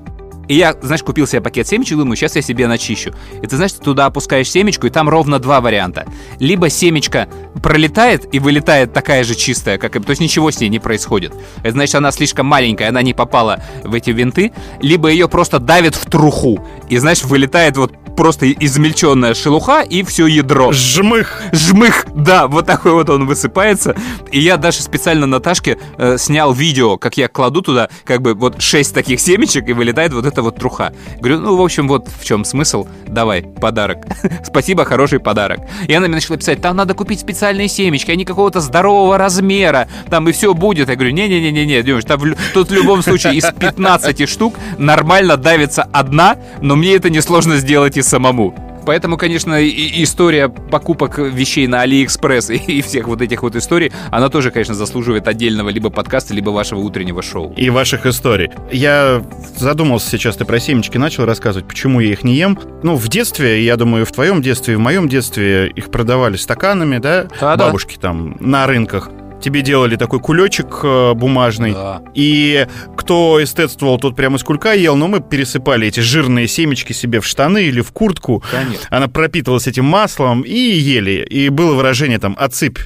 [0.51, 3.13] И я, знаешь, купил себе пакет семечек, думаю, сейчас я себе начищу.
[3.41, 6.05] И ты знаешь, ты туда опускаешь семечку, и там ровно два варианта.
[6.39, 7.29] Либо семечка
[7.63, 10.01] пролетает и вылетает такая же чистая, как и...
[10.01, 11.33] То есть ничего с ней не происходит.
[11.63, 14.51] Это значит, она слишком маленькая, она не попала в эти винты.
[14.81, 16.67] Либо ее просто давит в труху.
[16.89, 20.71] И, знаешь, вылетает вот просто измельченная шелуха и все ядро.
[20.73, 21.41] Жмых.
[21.53, 23.95] Жмых, да, вот такой вот он высыпается.
[24.31, 28.61] И я даже специально Наташке э, снял видео, как я кладу туда как бы вот
[28.61, 30.91] шесть таких семечек и вылетает вот эта вот труха.
[31.19, 32.87] Говорю, ну, в общем, вот в чем смысл.
[33.07, 34.05] Давай, подарок.
[34.43, 35.59] Спасибо, хороший подарок.
[35.87, 40.27] И она мне начала писать, там надо купить специальные семечки, они какого-то здорового размера, там
[40.27, 40.89] и все будет.
[40.89, 42.21] Я говорю, не-не-не-не, Димыч, там
[42.53, 47.97] тут в любом случае из 15 штук нормально давится одна, но мне это несложно сделать
[47.97, 48.70] и самому.
[48.85, 53.91] Поэтому, конечно, и история покупок вещей на Алиэкспресс и, и всех вот этих вот историй,
[54.09, 57.53] она тоже, конечно, заслуживает отдельного либо подкаста, либо вашего утреннего шоу.
[57.55, 58.49] И ваших историй.
[58.71, 59.23] Я
[59.57, 62.57] задумался сейчас, ты про семечки начал рассказывать, почему я их не ем.
[62.83, 66.97] Ну, в детстве, я думаю, в твоем детстве, и в моем детстве их продавали стаканами,
[66.97, 67.27] да?
[67.39, 67.65] Да-да.
[67.65, 69.09] Бабушки там на рынках.
[69.41, 71.73] Тебе делали такой кулечек э, бумажный.
[71.73, 72.03] Да.
[72.13, 77.19] И кто эстетствовал, тот прямо из кулька ел, но мы пересыпали эти жирные семечки себе
[77.19, 78.43] в штаны или в куртку.
[78.51, 78.85] Конечно.
[78.91, 81.25] Она пропитывалась этим маслом и ели.
[81.27, 82.77] И было выражение там «отсыпь».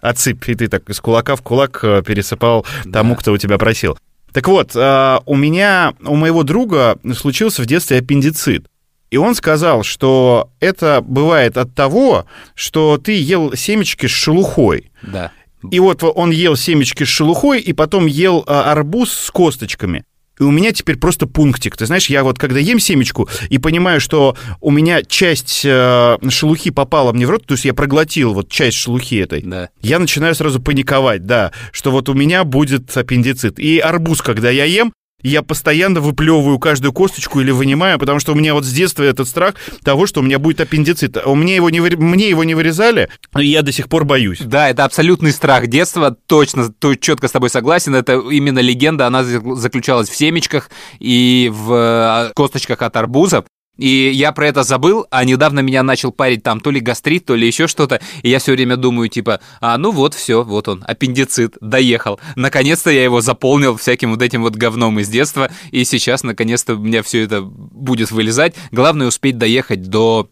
[0.00, 0.48] Отсыпь.
[0.48, 3.98] И ты так из кулака в кулак э, пересыпал тому, кто у тебя просил.
[4.32, 8.66] Так вот, э, у меня, у моего друга случился в детстве аппендицит.
[9.10, 14.92] И он сказал, что это бывает от того, что ты ел семечки с шелухой.
[15.02, 15.32] Да.
[15.70, 20.04] И вот он ел семечки с шелухой и потом ел а, арбуз с косточками.
[20.38, 21.76] И у меня теперь просто пунктик.
[21.76, 26.70] Ты знаешь, я вот когда ем семечку и понимаю, что у меня часть э, шелухи
[26.70, 29.68] попала мне в рот, то есть я проглотил вот часть шелухи этой, Да.
[29.82, 33.58] я начинаю сразу паниковать, да, что вот у меня будет аппендицит.
[33.58, 38.34] И арбуз, когда я ем, я постоянно выплевываю каждую косточку или вынимаю, потому что у
[38.34, 41.16] меня вот с детства этот страх того, что у меня будет аппендицит.
[41.24, 43.08] У меня его не, мне его не вырезали,
[43.38, 44.40] и я до сих пор боюсь.
[44.40, 49.22] Да, это абсолютный страх детства, точно, то, четко с тобой согласен, это именно легенда, она
[49.22, 53.44] зак- заключалась в семечках и в э, косточках от арбузов.
[53.80, 57.34] И я про это забыл, а недавно меня начал парить там то ли гастрит, то
[57.34, 58.00] ли еще что-то.
[58.22, 62.20] И я все время думаю, типа, а ну вот, все, вот он, аппендицит, доехал.
[62.36, 65.50] Наконец-то я его заполнил всяким вот этим вот говном из детства.
[65.70, 68.54] И сейчас, наконец-то, у меня все это будет вылезать.
[68.70, 70.28] Главное успеть доехать до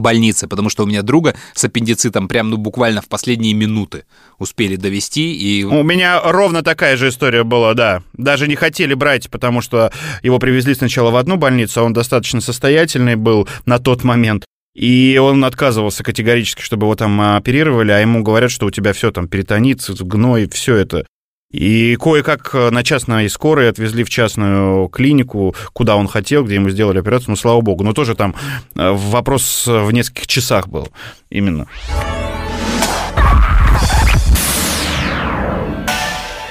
[0.00, 4.04] больницы, потому что у меня друга с аппендицитом прям, ну, буквально в последние минуты
[4.38, 5.64] успели довести, и...
[5.64, 8.02] У меня ровно такая же история была, да.
[8.12, 9.92] Даже не хотели брать, потому что
[10.22, 14.44] его привезли сначала в одну больницу, а он достаточно состоятельный был на тот момент.
[14.74, 19.12] И он отказывался категорически, чтобы его там оперировали, а ему говорят, что у тебя все
[19.12, 21.06] там перитонит, гной, все это.
[21.50, 26.98] И кое-как на частной скорой отвезли в частную клинику, куда он хотел, где ему сделали
[26.98, 27.84] операцию, ну, слава богу.
[27.84, 28.34] Но тоже там
[28.74, 30.88] э, вопрос в нескольких часах был
[31.30, 31.68] именно.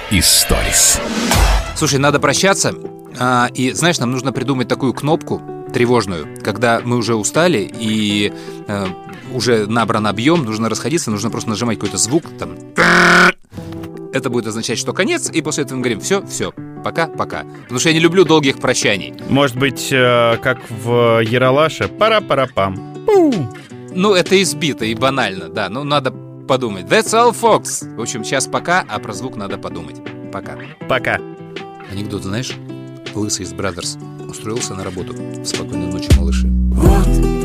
[0.09, 1.01] Историс.
[1.75, 2.73] Слушай, надо прощаться,
[3.19, 5.41] а, и, знаешь, нам нужно придумать такую кнопку
[5.73, 8.31] тревожную, когда мы уже устали и
[8.67, 8.85] э,
[9.33, 12.55] уже набран объем, нужно расходиться, нужно просто нажимать какой-то звук, там...
[14.13, 16.53] Это будет означать, что конец, и после этого мы говорим, все, все,
[16.83, 17.45] пока, пока.
[17.63, 19.13] Потому что я не люблю долгих прощаний.
[19.27, 22.93] Может быть, э, как в Яралаше, пара-пара-пам.
[23.95, 26.11] Ну, это избито и банально, да, ну надо
[26.47, 26.85] подумать.
[26.85, 27.95] That's all, folks.
[27.95, 29.97] В общем, сейчас пока, а про звук надо подумать.
[30.31, 30.57] Пока.
[30.87, 31.19] Пока.
[31.91, 32.53] Анекдот, знаешь?
[33.13, 33.97] Лысый из Brothers
[34.29, 35.15] устроился на работу.
[35.45, 36.47] Спокойной ночи, малыши.
[36.47, 37.42] И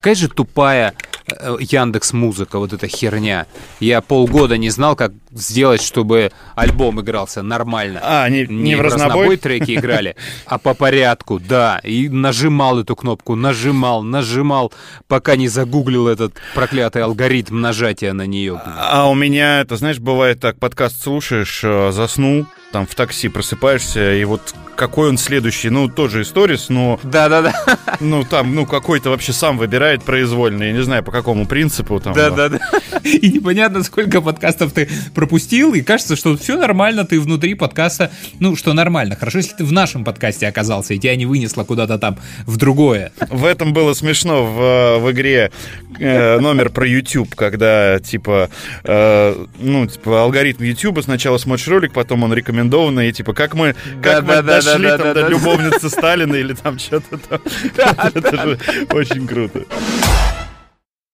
[0.00, 0.94] Какая же тупая
[1.26, 3.48] э, Яндекс Музыка, вот эта херня.
[3.80, 8.00] Я полгода не знал, как сделать, чтобы альбом игрался нормально.
[8.02, 9.36] А, не, не в разнобой?
[9.36, 10.16] треки играли,
[10.46, 11.80] а по порядку, да.
[11.82, 14.72] И нажимал эту кнопку, нажимал, нажимал,
[15.06, 18.60] пока не загуглил этот проклятый алгоритм нажатия на нее.
[18.64, 24.14] А у меня, это, знаешь, бывает так, подкаст слушаешь, э, заснул, там в такси просыпаешься,
[24.14, 27.00] и вот какой он следующий, ну, тоже историс, но...
[27.02, 27.52] Да-да-да.
[28.00, 32.12] Ну, там, ну, какой-то вообще сам выбирает произвольно, я не знаю, по какому принципу там.
[32.12, 32.60] Да-да-да.
[33.02, 34.88] И непонятно, сколько подкастов ты
[35.28, 38.10] пропустил, и кажется, что все нормально, ты внутри подкаста,
[38.40, 39.14] ну, что нормально.
[39.14, 42.16] Хорошо, если ты в нашем подкасте оказался, и тебя не вынесло куда-то там
[42.46, 43.12] в другое.
[43.28, 45.50] В этом было смешно в, в игре
[45.98, 48.48] э, номер про YouTube, когда, типа,
[48.84, 53.74] э, ну, типа, алгоритм YouTube, сначала смотришь ролик, потом он рекомендованный, и, типа, как мы,
[54.02, 54.42] как мы Да-да-да-да-да-да-да.
[54.42, 57.40] дошли там до любовницы Сталина или там что-то там.
[58.14, 58.58] Это же
[58.92, 59.64] очень круто.